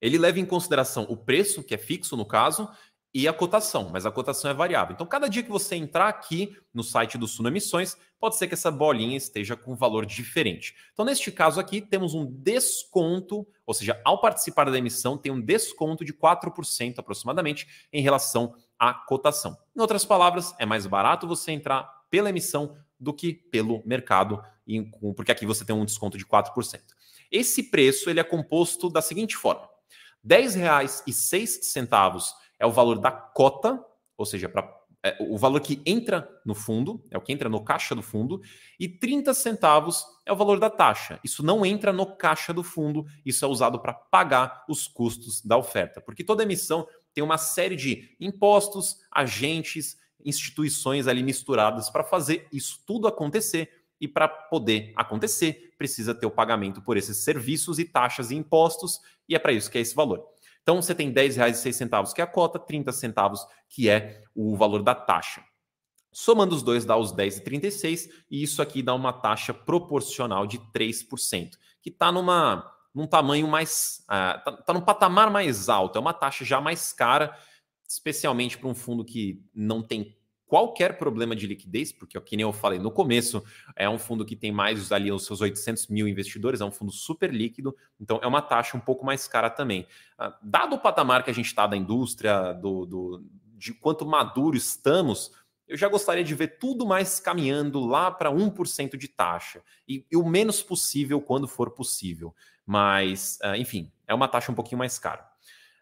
[0.00, 2.68] ele leva em consideração o preço, que é fixo no caso,
[3.14, 4.92] e a cotação, mas a cotação é variável.
[4.92, 8.54] Então, cada dia que você entrar aqui no site do Suno Emissões, pode ser que
[8.54, 10.74] essa bolinha esteja com um valor diferente.
[10.92, 15.40] Então, neste caso aqui, temos um desconto, ou seja, ao participar da emissão, tem um
[15.40, 19.56] desconto de 4% aproximadamente em relação à cotação.
[19.76, 24.42] Em outras palavras, é mais barato você entrar pela emissão do que pelo mercado,
[25.14, 26.80] porque aqui você tem um desconto de 4%.
[27.30, 29.68] Esse preço ele é composto da seguinte forma:
[30.28, 33.84] R$ 10,06 é o valor da cota,
[34.16, 34.50] ou seja,
[35.04, 38.40] é, o valor que entra no fundo, é o que entra no caixa do fundo,
[38.80, 41.20] e 30 centavos é o valor da taxa.
[41.22, 45.58] Isso não entra no caixa do fundo, isso é usado para pagar os custos da
[45.58, 52.48] oferta, porque toda emissão tem uma série de impostos, agentes, instituições ali misturadas para fazer
[52.50, 53.84] isso tudo acontecer.
[54.00, 59.00] E para poder acontecer, precisa ter o pagamento por esses serviços e taxas e impostos,
[59.28, 60.33] e é para isso que é esse valor.
[60.64, 64.82] Então você tem R$ 10,06 que é a cota, 30 centavos que é o valor
[64.82, 65.44] da taxa.
[66.10, 71.50] Somando os dois dá os 10,36 e isso aqui dá uma taxa proporcional de 3%,
[71.82, 76.44] que está numa num tamanho mais uh, tá num patamar mais alto, é uma taxa
[76.44, 77.36] já mais cara,
[77.88, 82.52] especialmente para um fundo que não tem qualquer problema de liquidez, porque, que nem eu
[82.52, 83.42] falei no começo,
[83.74, 86.92] é um fundo que tem mais ali os seus 800 mil investidores, é um fundo
[86.92, 89.86] super líquido, então é uma taxa um pouco mais cara também.
[90.18, 93.24] Ah, dado o patamar que a gente está da indústria, do, do,
[93.56, 95.32] de quanto maduro estamos,
[95.66, 100.16] eu já gostaria de ver tudo mais caminhando lá para 1% de taxa, e, e,
[100.16, 102.34] o menos possível quando for possível.
[102.66, 105.33] Mas, ah, enfim, é uma taxa um pouquinho mais cara.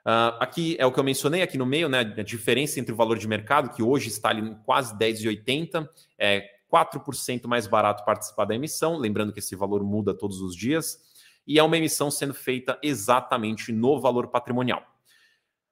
[0.04, 2.00] Uh, aqui é o que eu mencionei aqui no meio, né?
[2.00, 5.88] A diferença entre o valor de mercado, que hoje está ali em quase 10,80,
[6.18, 10.98] é 4% mais barato participar da emissão, lembrando que esse valor muda todos os dias,
[11.46, 14.82] e é uma emissão sendo feita exatamente no valor patrimonial.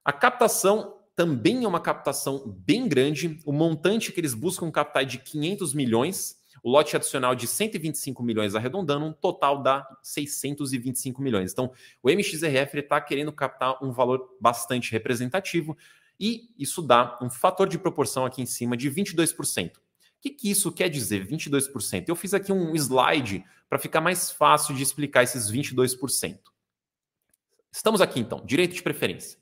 [0.05, 5.07] A captação também é uma captação bem grande, o montante que eles buscam captar é
[5.07, 11.53] de 500 milhões, o lote adicional de 125 milhões arredondando, um total dá 625 milhões.
[11.53, 15.77] Então, o MXRF está querendo captar um valor bastante representativo
[16.19, 19.77] e isso dá um fator de proporção aqui em cima de 22%.
[19.77, 19.81] O
[20.21, 22.05] que, que isso quer dizer, 22%?
[22.07, 26.39] Eu fiz aqui um slide para ficar mais fácil de explicar esses 22%.
[27.73, 29.40] Estamos aqui então, direito de preferência.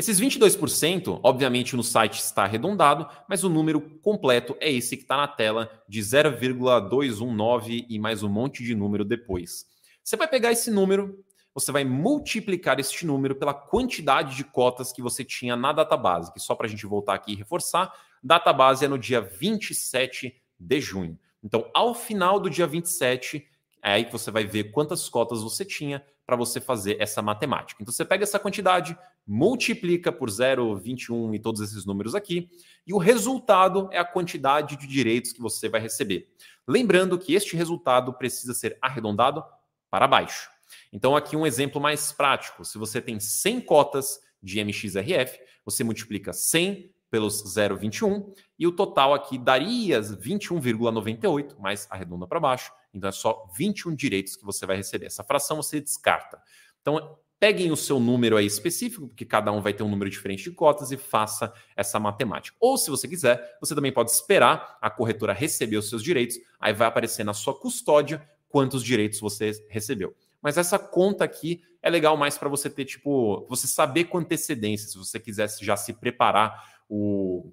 [0.00, 5.18] Esses 22%, obviamente no site está arredondado, mas o número completo é esse que está
[5.18, 9.66] na tela, de 0,219 e mais um monte de número depois.
[10.02, 15.02] Você vai pegar esse número, você vai multiplicar este número pela quantidade de cotas que
[15.02, 17.92] você tinha na database, que só para a gente voltar aqui e reforçar,
[18.24, 21.18] database é no dia 27 de junho.
[21.44, 23.46] Então, ao final do dia 27,
[23.82, 27.82] é aí que você vai ver quantas cotas você tinha para você fazer essa matemática.
[27.82, 32.48] Então você pega essa quantidade, multiplica por 0,21 e todos esses números aqui,
[32.86, 36.28] e o resultado é a quantidade de direitos que você vai receber.
[36.68, 39.42] Lembrando que este resultado precisa ser arredondado
[39.90, 40.48] para baixo.
[40.92, 46.32] Então aqui um exemplo mais prático, se você tem 100 cotas de MXRF, você multiplica
[46.32, 53.12] 100 pelos 0,21 e o total aqui daria 21,98, mas arredonda para baixo, então é
[53.12, 55.06] só 21 direitos que você vai receber.
[55.06, 56.40] Essa fração você descarta.
[56.80, 60.44] Então, peguem o seu número aí específico, porque cada um vai ter um número diferente
[60.44, 62.56] de cotas e faça essa matemática.
[62.60, 66.74] Ou se você quiser, você também pode esperar a corretora receber os seus direitos, aí
[66.74, 70.14] vai aparecer na sua custódia quantos direitos você recebeu.
[70.42, 74.88] Mas essa conta aqui é legal mais para você ter, tipo, você saber com antecedência,
[74.88, 76.62] se você quisesse já se preparar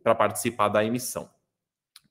[0.03, 1.29] para participar da emissão.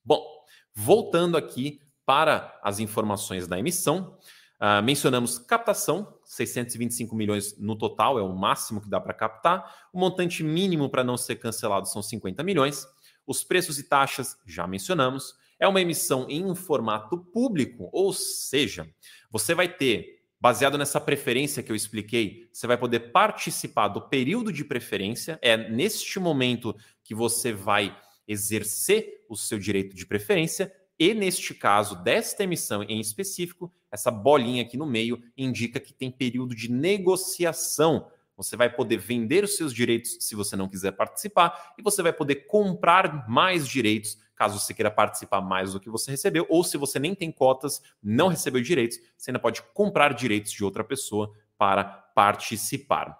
[0.05, 0.25] Bom,
[0.73, 4.17] voltando aqui para as informações da emissão.
[4.59, 9.89] Uh, mencionamos captação, 625 milhões no total, é o máximo que dá para captar.
[9.93, 12.87] O montante mínimo para não ser cancelado são 50 milhões.
[13.27, 15.35] Os preços e taxas, já mencionamos.
[15.59, 18.89] É uma emissão em um formato público, ou seja,
[19.31, 24.53] você vai ter, baseado nessa preferência que eu expliquei, você vai poder participar do período
[24.53, 25.39] de preferência.
[25.43, 27.97] É neste momento que você vai
[28.29, 34.63] exercer o seu direito de preferência e neste caso, desta emissão em específico, essa bolinha
[34.63, 38.09] aqui no meio indica que tem período de negociação.
[38.37, 42.13] Você vai poder vender os seus direitos se você não quiser participar, e você vai
[42.13, 46.77] poder comprar mais direitos caso você queira participar mais do que você recebeu, ou se
[46.77, 51.33] você nem tem cotas, não recebeu direitos, você ainda pode comprar direitos de outra pessoa
[51.57, 53.19] para participar.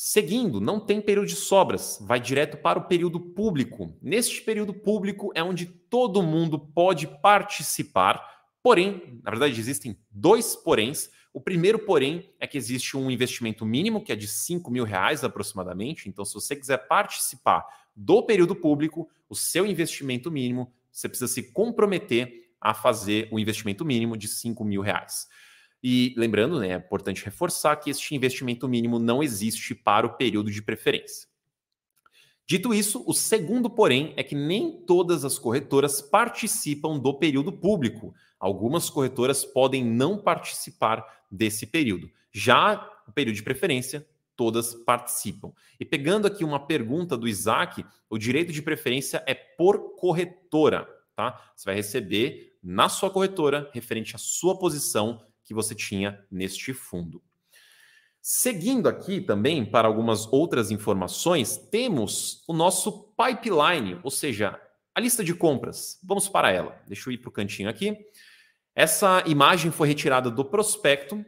[0.00, 3.98] Seguindo, não tem período de sobras, vai direto para o período público.
[4.00, 11.10] Neste período público é onde todo mundo pode participar, porém, na verdade, existem dois poréns.
[11.34, 15.24] O primeiro, porém, é que existe um investimento mínimo, que é de 5 mil reais
[15.24, 16.08] aproximadamente.
[16.08, 21.50] Então, se você quiser participar do período público, o seu investimento mínimo, você precisa se
[21.50, 25.26] comprometer a fazer o investimento mínimo de 5 mil reais.
[25.82, 30.50] E lembrando, né, é importante reforçar que este investimento mínimo não existe para o período
[30.50, 31.28] de preferência.
[32.46, 38.14] Dito isso, o segundo, porém, é que nem todas as corretoras participam do período público.
[38.40, 42.10] Algumas corretoras podem não participar desse período.
[42.32, 45.52] Já o período de preferência, todas participam.
[45.78, 51.52] E pegando aqui uma pergunta do Isaac, o direito de preferência é por corretora, tá?
[51.54, 57.22] Você vai receber na sua corretora, referente à sua posição, que você tinha neste fundo.
[58.20, 64.60] Seguindo aqui também para algumas outras informações, temos o nosso pipeline, ou seja,
[64.94, 65.98] a lista de compras.
[66.04, 66.78] Vamos para ela.
[66.86, 67.96] Deixa eu ir para o cantinho aqui.
[68.74, 71.24] Essa imagem foi retirada do prospecto.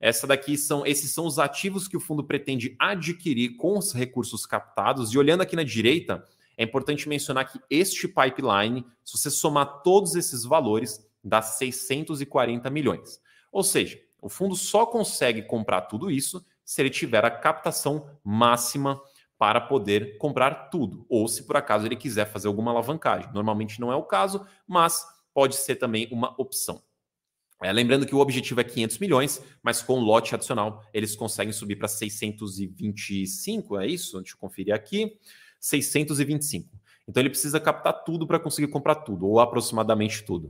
[0.00, 4.44] Essa daqui são esses são os ativos que o fundo pretende adquirir com os recursos
[4.44, 5.12] captados.
[5.12, 10.16] E olhando aqui na direita, é importante mencionar que este pipeline, se você somar todos
[10.16, 13.20] esses valores, dá 640 milhões.
[13.50, 19.00] Ou seja, o fundo só consegue comprar tudo isso se ele tiver a captação máxima
[19.38, 23.32] para poder comprar tudo, ou se por acaso ele quiser fazer alguma alavancagem.
[23.32, 26.82] Normalmente não é o caso, mas pode ser também uma opção.
[27.62, 31.76] É, lembrando que o objetivo é 500 milhões, mas com lote adicional eles conseguem subir
[31.76, 34.18] para 625, é isso?
[34.18, 35.18] Deixa eu conferir aqui.
[35.58, 36.68] 625.
[37.06, 40.46] Então ele precisa captar tudo para conseguir comprar tudo, ou aproximadamente tudo.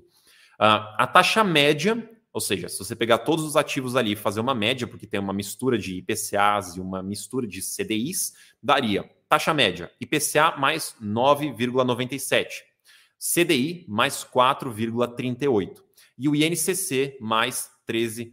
[0.61, 4.40] Uh, a taxa média ou seja, se você pegar todos os ativos ali e fazer
[4.40, 9.53] uma média, porque tem uma mistura de IPCAs e uma mistura de CDIs, daria taxa
[9.55, 12.49] média IPCA mais 9,97,
[13.19, 15.83] CDI mais 4,38
[16.16, 18.33] e o INCC mais 13%.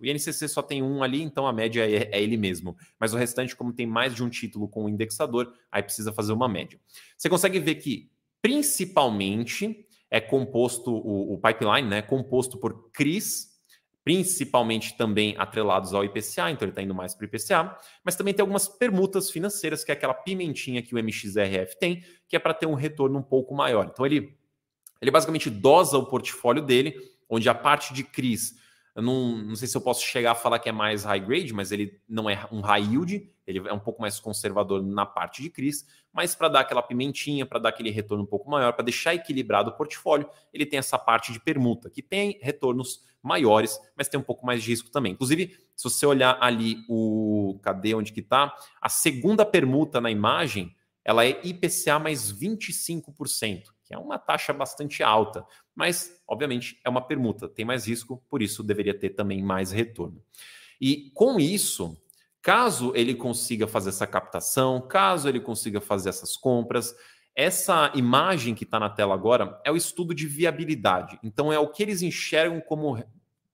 [0.00, 2.76] O INCC só tem um ali, então a média é, é, ele mesmo.
[2.98, 6.32] Mas o restante, como tem mais de um título com o indexador, aí precisa fazer
[6.32, 6.78] uma média.
[7.16, 8.10] Você consegue ver que,
[8.42, 13.52] principalmente, é composto, o, o pipeline né, é composto por CRIs,
[14.04, 18.34] principalmente também atrelados ao IPCA, então ele está indo mais para o IPCA, mas também
[18.34, 22.52] tem algumas permutas financeiras, que é aquela pimentinha que o MXRF tem, que é para
[22.52, 23.88] ter um retorno um pouco maior.
[23.90, 24.36] Então ele,
[25.00, 26.94] ele basicamente dosa o portfólio dele,
[27.28, 28.62] onde a parte de CRIs
[29.02, 31.72] não, não sei se eu posso chegar a falar que é mais high grade, mas
[31.72, 35.50] ele não é um high yield, ele é um pouco mais conservador na parte de
[35.50, 39.14] CRIs, mas para dar aquela pimentinha, para dar aquele retorno um pouco maior, para deixar
[39.14, 44.20] equilibrado o portfólio, ele tem essa parte de permuta, que tem retornos maiores, mas tem
[44.20, 45.12] um pouco mais de risco também.
[45.12, 47.58] Inclusive, se você olhar ali o.
[47.62, 48.54] Cadê onde que está?
[48.80, 50.74] A segunda permuta na imagem,
[51.04, 57.02] ela é IPCA mais 25% que é uma taxa bastante alta, mas obviamente é uma
[57.02, 60.22] permuta, tem mais risco, por isso deveria ter também mais retorno.
[60.80, 61.96] E com isso,
[62.44, 66.94] caso ele consiga fazer essa captação, caso ele consiga fazer essas compras,
[67.34, 71.18] essa imagem que está na tela agora é o estudo de viabilidade.
[71.24, 73.02] Então, é o que eles enxergam como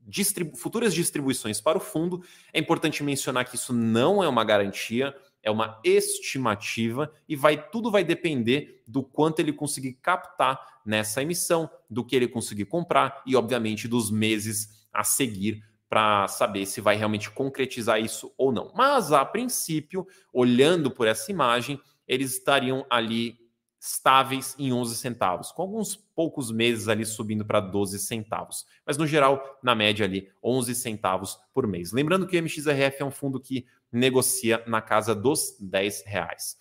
[0.01, 2.21] distribu futuras distribuições para o fundo.
[2.53, 7.93] É importante mencionar que isso não é uma garantia, é uma estimativa e vai tudo
[7.93, 13.37] vai depender do quanto ele conseguir captar nessa emissão, do que ele conseguir comprar e
[13.37, 18.73] obviamente dos meses a seguir para saber se vai realmente concretizar isso ou não.
[18.77, 23.41] Mas a princípio, olhando por essa imagem, eles estariam ali
[23.81, 28.67] estáveis em 11 centavos, com alguns poucos meses ali subindo para 12 centavos.
[28.87, 31.91] Mas no geral, na média ali, 11 centavos por mês.
[31.91, 36.57] Lembrando que o MXRF é um fundo que negocia na casa dos 10 reais.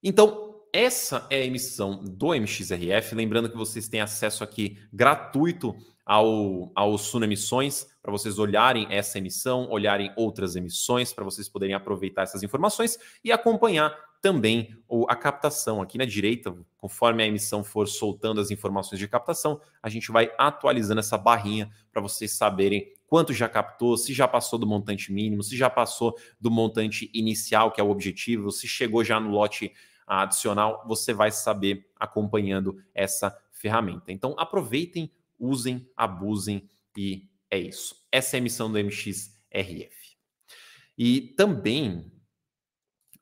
[0.00, 3.14] Então, essa é a emissão do MXRF.
[3.14, 9.18] Lembrando que vocês têm acesso aqui gratuito ao, ao Suno Emissões, para vocês olharem essa
[9.18, 14.76] emissão, olharem outras emissões, para vocês poderem aproveitar essas informações e acompanhar também
[15.08, 15.82] a captação.
[15.82, 20.32] Aqui na direita, conforme a emissão for soltando as informações de captação, a gente vai
[20.38, 25.42] atualizando essa barrinha para vocês saberem quanto já captou, se já passou do montante mínimo,
[25.42, 29.72] se já passou do montante inicial, que é o objetivo, se chegou já no lote
[30.06, 34.10] adicional, você vai saber acompanhando essa ferramenta.
[34.10, 35.10] Então aproveitem,
[35.42, 37.96] usem, abusem e é isso.
[38.10, 40.16] Essa é a emissão do MXRF.
[40.96, 42.10] E também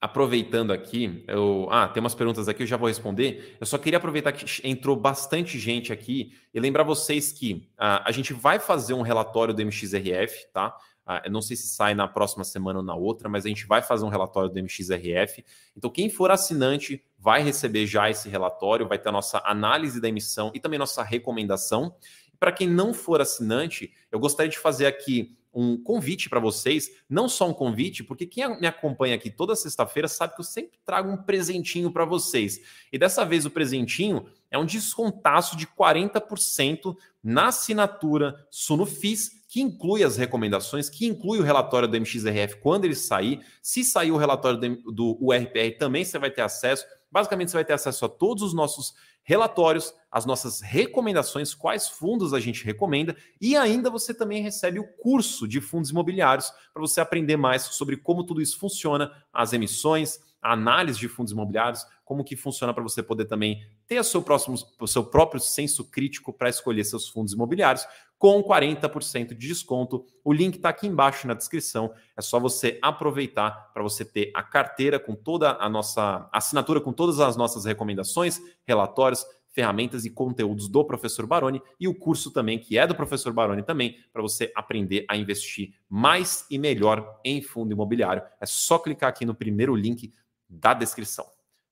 [0.01, 3.57] aproveitando aqui, eu, ah, tem umas perguntas aqui, eu já vou responder.
[3.61, 8.11] Eu só queria aproveitar que entrou bastante gente aqui e lembrar vocês que ah, a
[8.11, 10.75] gente vai fazer um relatório do MXRF, tá?
[11.13, 13.67] Ah, eu não sei se sai na próxima semana ou na outra, mas a gente
[13.67, 15.45] vai fazer um relatório do MXRF.
[15.77, 20.09] Então, quem for assinante vai receber já esse relatório, vai ter a nossa análise da
[20.09, 21.93] emissão e também nossa recomendação.
[22.39, 27.29] Para quem não for assinante, eu gostaria de fazer aqui um convite para vocês, não
[27.29, 31.11] só um convite, porque quem me acompanha aqui toda sexta-feira sabe que eu sempre trago
[31.11, 32.61] um presentinho para vocês.
[32.93, 40.05] E dessa vez o presentinho é um descontaço de 40% na assinatura Sunufis, que inclui
[40.05, 43.45] as recomendações, que inclui o relatório do MXRF quando ele sair.
[43.61, 46.87] Se sair o relatório do, URPR, também você vai ter acesso.
[47.11, 48.95] Basicamente, você vai ter acesso a todos os nossos
[49.25, 54.87] relatórios, as nossas recomendações, quais fundos a gente recomenda, e ainda você também recebe o
[54.87, 60.21] curso de fundos imobiliários para você aprender mais sobre como tudo isso funciona, as emissões,
[60.41, 64.23] a análise de fundos imobiliários, como que funciona para você poder também ter o seu,
[64.23, 67.85] próximo, o seu próprio senso crítico para escolher seus fundos imobiliários
[68.21, 70.05] com 40% de desconto.
[70.23, 71.91] O link está aqui embaixo na descrição.
[72.15, 76.93] É só você aproveitar para você ter a carteira com toda a nossa assinatura, com
[76.93, 82.59] todas as nossas recomendações, relatórios, ferramentas e conteúdos do professor Baroni e o curso também,
[82.59, 87.41] que é do professor Baroni também, para você aprender a investir mais e melhor em
[87.41, 88.23] fundo imobiliário.
[88.39, 90.13] É só clicar aqui no primeiro link
[90.47, 91.25] da descrição.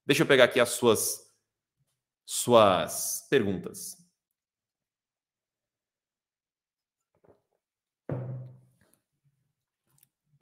[0.06, 1.28] Deixa eu pegar aqui as suas
[2.24, 3.97] suas perguntas.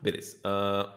[0.06, 0.36] Beleza.
[0.46, 0.88] Uh,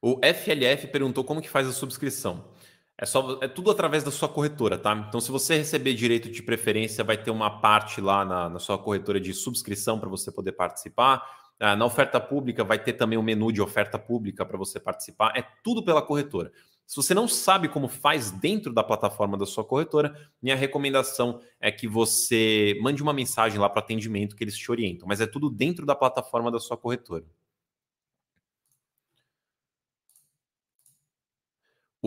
[0.00, 2.52] o FLF perguntou como que faz a subscrição.
[2.96, 4.94] É só é tudo através da sua corretora, tá?
[5.08, 8.78] Então, se você receber direito de preferência, vai ter uma parte lá na, na sua
[8.78, 11.18] corretora de subscrição para você poder participar.
[11.60, 15.32] Uh, na oferta pública vai ter também um menu de oferta pública para você participar.
[15.36, 16.52] É tudo pela corretora.
[16.86, 21.72] Se você não sabe como faz dentro da plataforma da sua corretora, minha recomendação é
[21.72, 25.06] que você mande uma mensagem lá para atendimento que eles te orientam.
[25.08, 27.24] Mas é tudo dentro da plataforma da sua corretora.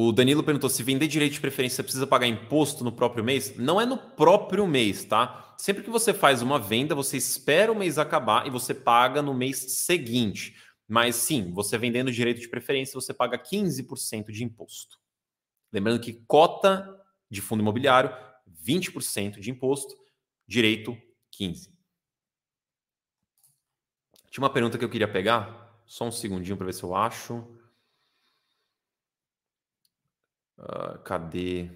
[0.04, 3.56] O Danilo perguntou se vender direito de preferência precisa pagar imposto no próprio mês.
[3.56, 5.54] Não é no próprio mês, tá?
[5.60, 9.32] Sempre que você faz uma venda, você espera o mês acabar e você paga no
[9.32, 10.56] mês seguinte.
[10.88, 14.98] Mas sim, você vendendo direito de preferência, você paga 15% de imposto.
[15.72, 17.00] Lembrando que cota
[17.30, 18.12] de fundo imobiliário,
[18.66, 19.96] 20% de imposto,
[20.48, 20.98] direito
[21.40, 21.70] 15%.
[24.32, 27.61] Tinha uma pergunta que eu queria pegar, só um segundinho para ver se eu acho.
[30.62, 31.70] Uh, cadê?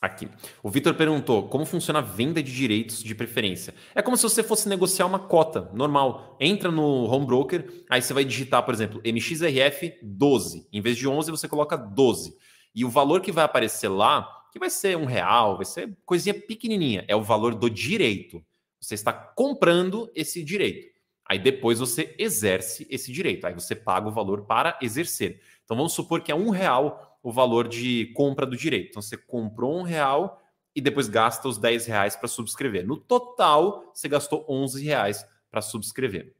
[0.00, 0.28] Aqui.
[0.62, 3.74] O Vitor perguntou como funciona a venda de direitos de preferência.
[3.94, 6.36] É como se você fosse negociar uma cota normal.
[6.38, 10.68] Entra no home broker, aí você vai digitar, por exemplo, MXRF 12.
[10.72, 12.36] Em vez de 11, você coloca 12.
[12.72, 16.34] E o valor que vai aparecer lá, que vai ser um real, vai ser coisinha
[16.34, 18.40] pequenininha, é o valor do direito.
[18.80, 20.96] Você está comprando esse direito.
[21.28, 23.46] Aí depois você exerce esse direito.
[23.46, 25.42] Aí você paga o valor para exercer.
[25.68, 28.88] Então vamos supor que é um real o valor de compra do direito.
[28.88, 30.42] Então você comprou um real
[30.74, 32.86] e depois gasta os 10 reais para subscrever.
[32.86, 36.34] No total, você gastou 11 reais para subscrever.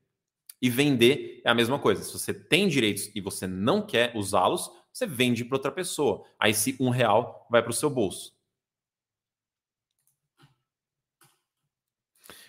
[0.63, 2.03] E vender é a mesma coisa.
[2.03, 6.25] Se você tem direitos e você não quer usá-los, você vende para outra pessoa.
[6.41, 8.35] Aí esse um real vai para o seu bolso.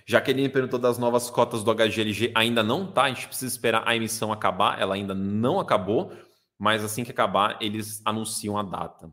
[0.05, 2.31] Jaqueline perguntou das novas cotas do HGLG.
[2.35, 4.79] Ainda não tá, a gente precisa esperar a emissão acabar.
[4.79, 6.13] Ela ainda não acabou,
[6.59, 9.09] mas assim que acabar, eles anunciam a data.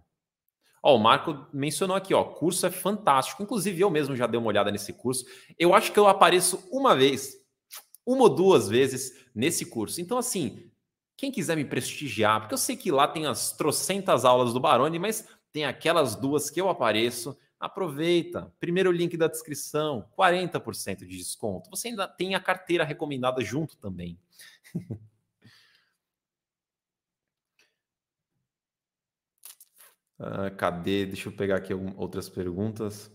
[0.82, 3.42] Ó, o Marco mencionou aqui, ó, curso é fantástico.
[3.42, 5.24] Inclusive, eu mesmo já dei uma olhada nesse curso.
[5.56, 7.36] Eu acho que eu apareço uma vez,
[8.04, 10.00] uma ou duas vezes nesse curso.
[10.00, 10.70] Então, assim,
[11.16, 14.98] quem quiser me prestigiar, porque eu sei que lá tem as trocentas aulas do Baroni,
[14.98, 17.36] mas tem aquelas duas que eu apareço.
[17.58, 18.52] Aproveita.
[18.60, 21.70] Primeiro link da descrição, 40% de desconto.
[21.70, 24.18] Você ainda tem a carteira recomendada junto também.
[30.18, 31.06] uh, cadê?
[31.06, 33.10] Deixa eu pegar aqui outras perguntas.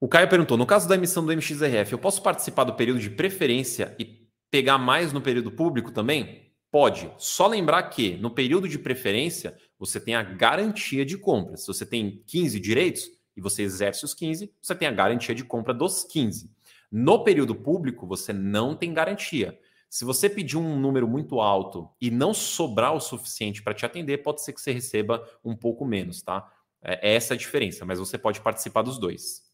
[0.00, 3.10] O Caio perguntou: no caso da emissão do MXRF, eu posso participar do período de
[3.10, 6.50] preferência e pegar mais no período público também?
[6.70, 7.10] Pode.
[7.18, 11.56] Só lembrar que no período de preferência você tem a garantia de compra.
[11.56, 15.44] Se você tem 15 direitos e você exerce os 15, você tem a garantia de
[15.44, 16.50] compra dos 15.
[16.90, 19.58] No período público, você não tem garantia.
[19.90, 24.18] Se você pedir um número muito alto e não sobrar o suficiente para te atender,
[24.22, 26.48] pode ser que você receba um pouco menos, tá?
[26.80, 29.50] É, é essa a diferença, mas você pode participar dos dois.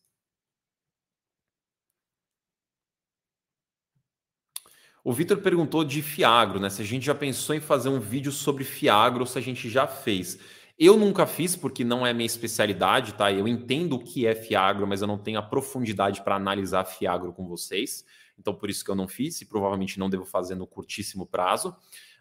[5.02, 6.68] O Vitor perguntou de Fiagro, né?
[6.68, 9.70] Se a gente já pensou em fazer um vídeo sobre Fiagro ou se a gente
[9.70, 10.38] já fez.
[10.78, 13.32] Eu nunca fiz porque não é minha especialidade, tá?
[13.32, 17.32] Eu entendo o que é Fiagro, mas eu não tenho a profundidade para analisar Fiagro
[17.32, 18.04] com vocês.
[18.38, 21.70] Então, por isso que eu não fiz e provavelmente não devo fazer no curtíssimo prazo.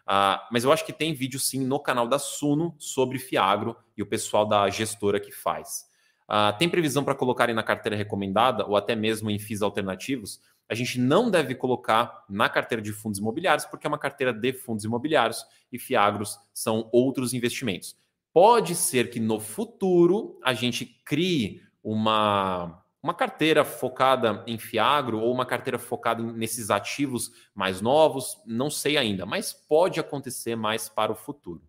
[0.02, 4.02] Uh, mas eu acho que tem vídeo sim no canal da Suno sobre Fiagro e
[4.02, 5.86] o pessoal da gestora que faz.
[6.28, 10.40] Uh, tem previsão para colocarem na carteira recomendada ou até mesmo em FIIs alternativos?
[10.68, 14.52] a gente não deve colocar na carteira de fundos imobiliários, porque é uma carteira de
[14.52, 17.96] fundos imobiliários e fiagros são outros investimentos.
[18.32, 25.32] Pode ser que no futuro a gente crie uma, uma carteira focada em fiagro ou
[25.32, 31.12] uma carteira focada nesses ativos mais novos, não sei ainda, mas pode acontecer mais para
[31.12, 31.62] o futuro.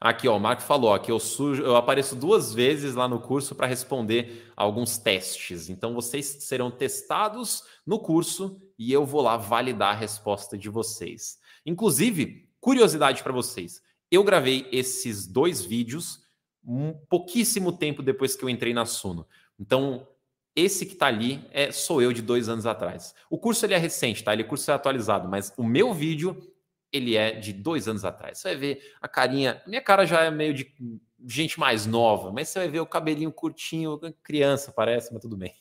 [0.00, 3.20] Aqui, ó, o Marco falou ó, que eu, sujo, eu apareço duas vezes lá no
[3.20, 5.68] curso para responder alguns testes.
[5.68, 11.38] Então, vocês serão testados no curso e eu vou lá validar a resposta de vocês.
[11.66, 16.25] Inclusive, curiosidade para vocês: eu gravei esses dois vídeos
[16.66, 19.26] um pouquíssimo tempo depois que eu entrei na Suno.
[19.58, 20.06] Então,
[20.54, 23.14] esse que está ali é sou eu de dois anos atrás.
[23.30, 24.32] O curso ele é recente, tá?
[24.32, 26.36] Ele é curso é atualizado, mas o meu vídeo
[26.92, 28.38] ele é de dois anos atrás.
[28.38, 29.62] Você vai ver a carinha.
[29.66, 30.74] Minha cara já é meio de
[31.26, 35.54] gente mais nova, mas você vai ver o cabelinho curtinho, criança parece, mas tudo bem.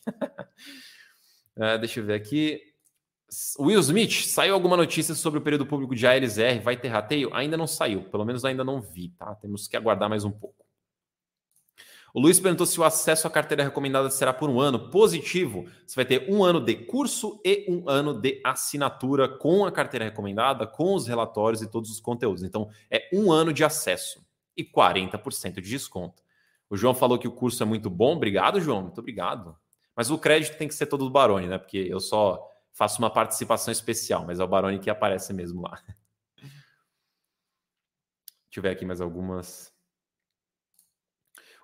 [1.57, 2.61] uh, deixa eu ver aqui.
[3.59, 6.61] Will Smith, saiu alguma notícia sobre o período público de ALSR?
[6.61, 7.33] Vai ter rateio?
[7.33, 9.35] Ainda não saiu, pelo menos ainda não vi, tá?
[9.35, 10.64] Temos que aguardar mais um pouco.
[12.15, 14.89] O Luiz perguntou se o acesso à carteira recomendada será por um ano.
[14.89, 15.65] Positivo.
[15.85, 20.05] Você vai ter um ano de curso e um ano de assinatura com a carteira
[20.05, 22.41] recomendada, com os relatórios e todos os conteúdos.
[22.41, 26.23] Então, é um ano de acesso e 40% de desconto.
[26.69, 28.15] O João falou que o curso é muito bom.
[28.15, 28.83] Obrigado, João.
[28.83, 29.53] Muito obrigado.
[29.93, 31.57] Mas o crédito tem que ser todo do Baroni, né?
[31.57, 35.83] Porque eu só faço uma participação especial, mas é o Baroni que aparece mesmo lá.
[38.47, 39.74] Deixa eu ver aqui mais algumas.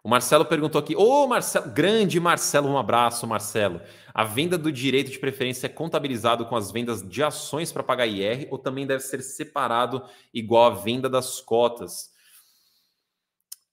[0.04, 3.82] O Marcelo perguntou aqui: Ô oh, Marcelo, grande Marcelo, um abraço, Marcelo.
[4.14, 8.08] A venda do direito de preferência é contabilizado com as vendas de ações para pagar
[8.08, 12.12] IR ou também deve ser separado igual a venda das cotas?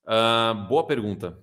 [0.05, 1.37] Uh, boa pergunta.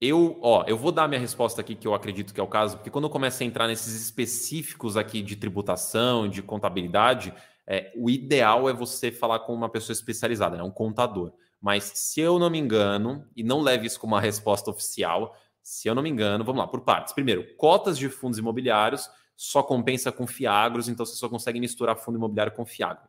[0.00, 2.76] Eu, ó, eu vou dar minha resposta aqui, que eu acredito que é o caso,
[2.76, 7.34] porque quando eu começo a entrar nesses específicos aqui de tributação, de contabilidade,
[7.66, 11.32] é, o ideal é você falar com uma pessoa especializada, né, um contador.
[11.60, 15.88] Mas se eu não me engano, e não leve isso como uma resposta oficial, se
[15.88, 17.12] eu não me engano, vamos lá, por partes.
[17.12, 22.16] Primeiro, cotas de fundos imobiliários só compensa com fiagros, então você só consegue misturar fundo
[22.16, 23.08] imobiliário com fiagro.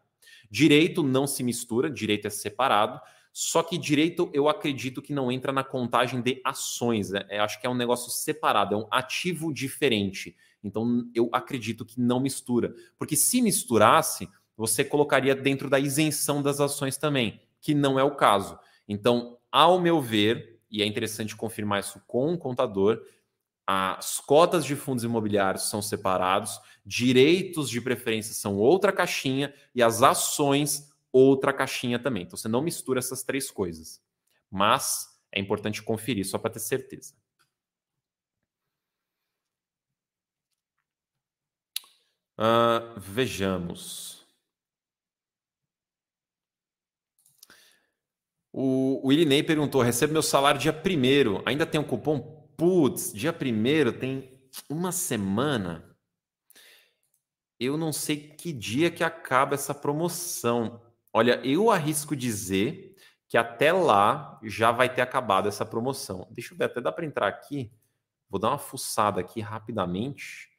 [0.50, 3.00] Direito não se mistura, direito é separado.
[3.32, 7.12] Só que direito eu acredito que não entra na contagem de ações.
[7.12, 7.26] Né?
[7.30, 10.36] Eu acho que é um negócio separado, é um ativo diferente.
[10.64, 12.74] Então eu acredito que não mistura.
[12.98, 14.28] Porque se misturasse,
[14.58, 18.58] você colocaria dentro da isenção das ações também que não é o caso.
[18.88, 23.02] Então, ao meu ver, e é interessante confirmar isso com o contador,
[23.66, 30.02] as cotas de fundos imobiliários são separados, direitos de preferência são outra caixinha e as
[30.02, 32.24] ações outra caixinha também.
[32.24, 34.02] Então você não mistura essas três coisas.
[34.50, 37.14] Mas é importante conferir só para ter certeza.
[42.40, 44.19] Uh, vejamos.
[48.62, 52.20] O, o Irinei perguntou: recebo meu salário dia primeiro, ainda tem um cupom?
[52.58, 54.38] Putz, dia primeiro tem
[54.70, 55.96] uma semana.
[57.58, 60.82] Eu não sei que dia que acaba essa promoção.
[61.14, 62.98] Olha, eu arrisco dizer
[63.30, 66.28] que até lá já vai ter acabado essa promoção.
[66.30, 67.72] Deixa eu ver, até dá para entrar aqui.
[68.30, 70.50] Vou dar uma fuçada aqui rapidamente.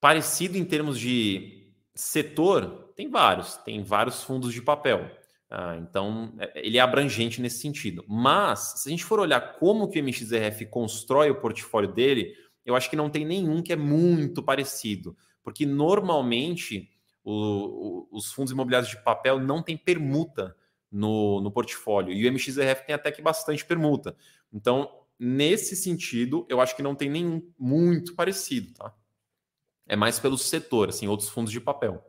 [0.00, 3.56] parecido em termos de setor, tem vários.
[3.56, 5.10] Tem vários fundos de papel.
[5.50, 8.04] Ah, então, é, ele é abrangente nesse sentido.
[8.08, 12.34] Mas, se a gente for olhar como que o MXRF constrói o portfólio dele,
[12.64, 15.16] eu acho que não tem nenhum que é muito parecido.
[15.42, 16.90] Porque, normalmente,
[17.22, 20.56] o, o, os fundos imobiliários de papel não têm permuta
[20.90, 22.12] no, no portfólio.
[22.12, 24.16] E o MXRF tem até que bastante permuta.
[24.52, 24.88] Então,
[25.18, 28.94] nesse sentido, eu acho que não tem nenhum muito parecido, tá?
[29.86, 32.02] É mais pelo setor, assim, outros fundos de papel.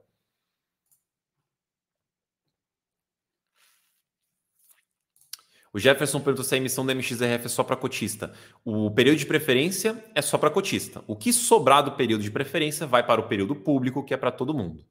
[5.76, 8.32] O Jefferson perguntou se a emissão da MXRF é só para cotista.
[8.64, 11.04] O período de preferência é só para cotista.
[11.06, 14.32] O que sobrar do período de preferência vai para o período público, que é para
[14.32, 14.86] todo mundo.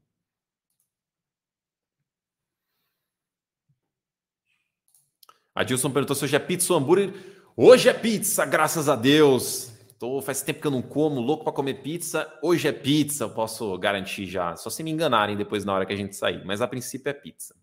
[5.54, 7.14] A Dilson perguntou se hoje é pizza ou hambúrguer.
[7.56, 9.72] Hoje é pizza, graças a Deus.
[9.98, 12.30] Tô, faz tempo que eu não como, louco para comer pizza.
[12.42, 14.54] Hoje é pizza, eu posso garantir já.
[14.56, 16.44] Só se me enganarem depois na hora que a gente sair.
[16.44, 17.54] Mas a princípio é pizza.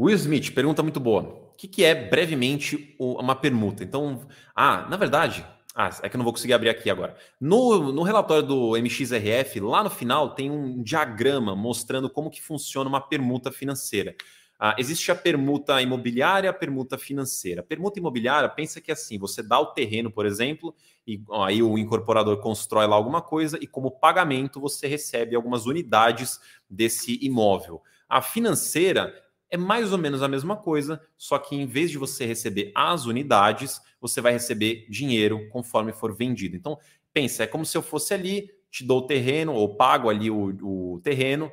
[0.00, 1.22] Will Smith, pergunta muito boa.
[1.52, 3.84] O que, que é brevemente uma permuta?
[3.84, 4.26] Então,
[4.56, 5.44] ah, na verdade,
[5.74, 7.14] ah, é que eu não vou conseguir abrir aqui agora.
[7.38, 12.88] No, no relatório do MXRF, lá no final, tem um diagrama mostrando como que funciona
[12.88, 14.16] uma permuta financeira.
[14.58, 17.60] Ah, existe a permuta imobiliária, a permuta financeira.
[17.60, 20.74] A permuta imobiliária, pensa que é assim, você dá o terreno, por exemplo,
[21.06, 25.66] e ó, aí o incorporador constrói lá alguma coisa e como pagamento você recebe algumas
[25.66, 26.40] unidades
[26.70, 27.82] desse imóvel.
[28.08, 29.14] A financeira
[29.50, 33.06] é mais ou menos a mesma coisa, só que em vez de você receber as
[33.06, 36.56] unidades, você vai receber dinheiro conforme for vendido.
[36.56, 36.78] Então,
[37.12, 40.94] pensa, é como se eu fosse ali, te dou o terreno ou pago ali o,
[40.94, 41.50] o terreno,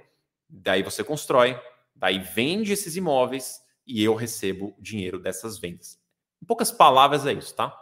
[0.50, 1.60] daí você constrói,
[2.00, 6.00] Daí vende esses imóveis e eu recebo dinheiro dessas vendas.
[6.42, 7.76] Em poucas palavras é isso, tá?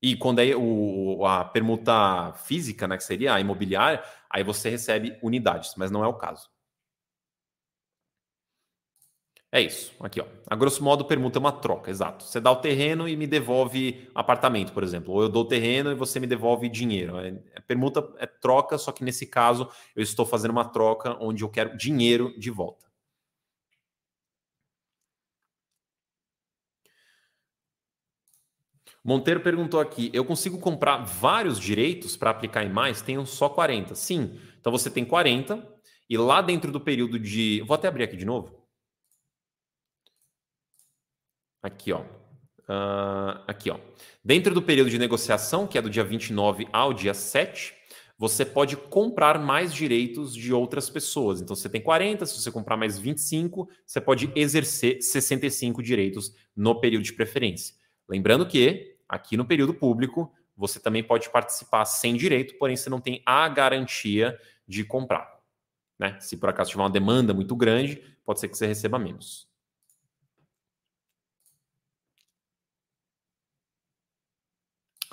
[0.00, 5.18] E quando é o, a permuta física, né, que seria a imobiliária, aí você recebe
[5.22, 6.50] unidades, mas não é o caso.
[9.54, 10.24] É isso, aqui ó.
[10.48, 12.24] A grosso modo, permuta é uma troca, exato.
[12.24, 15.12] Você dá o terreno e me devolve apartamento, por exemplo.
[15.12, 17.18] Ou eu dou o terreno e você me devolve dinheiro.
[17.18, 21.44] É, é, permuta é troca, só que nesse caso eu estou fazendo uma troca onde
[21.44, 22.86] eu quero dinheiro de volta.
[29.04, 33.02] Monteiro perguntou aqui: eu consigo comprar vários direitos para aplicar em mais?
[33.02, 33.94] Tenho só 40.
[33.94, 34.38] Sim.
[34.60, 35.66] Então você tem 40
[36.08, 37.60] e lá dentro do período de.
[37.66, 38.61] Vou até abrir aqui de novo.
[41.62, 42.00] Aqui, ó.
[42.00, 43.78] Uh, aqui, ó.
[44.24, 47.74] Dentro do período de negociação, que é do dia 29 ao dia 7,
[48.18, 51.40] você pode comprar mais direitos de outras pessoas.
[51.40, 56.80] Então, você tem 40, se você comprar mais 25, você pode exercer 65 direitos no
[56.80, 57.74] período de preferência.
[58.08, 62.98] Lembrando que Aqui no período público, você também pode participar sem direito, porém você não
[62.98, 65.38] tem a garantia de comprar.
[65.98, 66.18] Né?
[66.18, 69.46] Se por acaso tiver uma demanda muito grande, pode ser que você receba menos.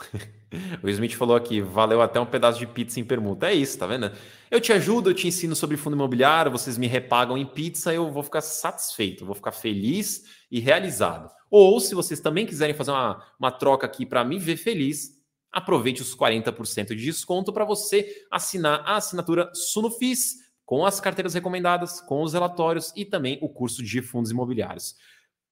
[0.82, 3.52] O Smith falou aqui, valeu até um pedaço de pizza em permuta.
[3.52, 4.12] É isso, tá vendo?
[4.50, 8.12] Eu te ajudo, eu te ensino sobre fundo imobiliário, vocês me repagam em pizza, eu
[8.12, 11.30] vou ficar satisfeito, vou ficar feliz e realizado.
[11.52, 15.20] Ou, se vocês também quiserem fazer uma, uma troca aqui para me ver feliz,
[15.52, 20.36] aproveite os 40% de desconto para você assinar a assinatura Sunufis
[20.66, 24.96] com as carteiras recomendadas, com os relatórios e também o curso de fundos imobiliários.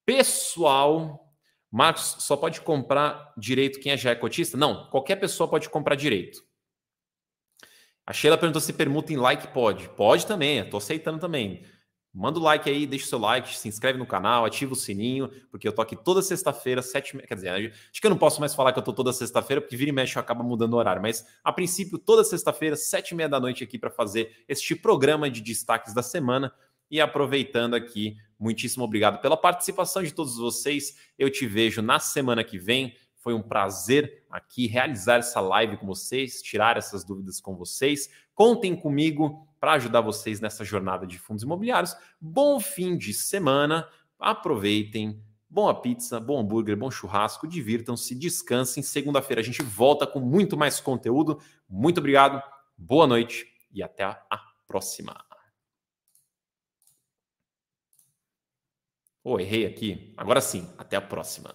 [0.05, 1.26] Pessoal,
[1.71, 4.57] Marcos, só pode comprar direito quem é já é cotista?
[4.57, 6.41] Não, qualquer pessoa pode comprar direito.
[8.05, 9.89] A Sheila perguntou se permuta em like pode.
[9.89, 11.65] Pode também, estou aceitando também.
[12.13, 15.29] Manda o like aí, deixa o seu like, se inscreve no canal, ativa o sininho,
[15.51, 17.15] porque eu tô aqui toda sexta-feira, sete.
[17.15, 19.75] Quer dizer, acho que eu não posso mais falar que eu tô toda sexta-feira, porque
[19.75, 21.01] vira e mexe eu acaba mudando o horário.
[21.01, 25.29] Mas, a princípio, toda sexta-feira, sete e meia da noite aqui para fazer este programa
[25.29, 26.51] de destaques da semana.
[26.89, 30.95] E aproveitando aqui, muitíssimo obrigado pela participação de todos vocês.
[31.17, 32.95] Eu te vejo na semana que vem.
[33.15, 38.09] Foi um prazer aqui realizar essa live com vocês, tirar essas dúvidas com vocês.
[38.33, 41.95] Contem comigo para ajudar vocês nessa jornada de fundos imobiliários.
[42.21, 43.87] Bom fim de semana,
[44.19, 48.83] aproveitem Boa pizza, bom hambúrguer, bom churrasco, divirtam-se, descansem.
[48.83, 51.39] Segunda-feira a gente volta com muito mais conteúdo.
[51.69, 52.43] Muito obrigado,
[52.77, 55.26] boa noite e até a próxima.
[59.29, 60.13] Oh, errei aqui.
[60.15, 61.53] Agora sim, até a próxima.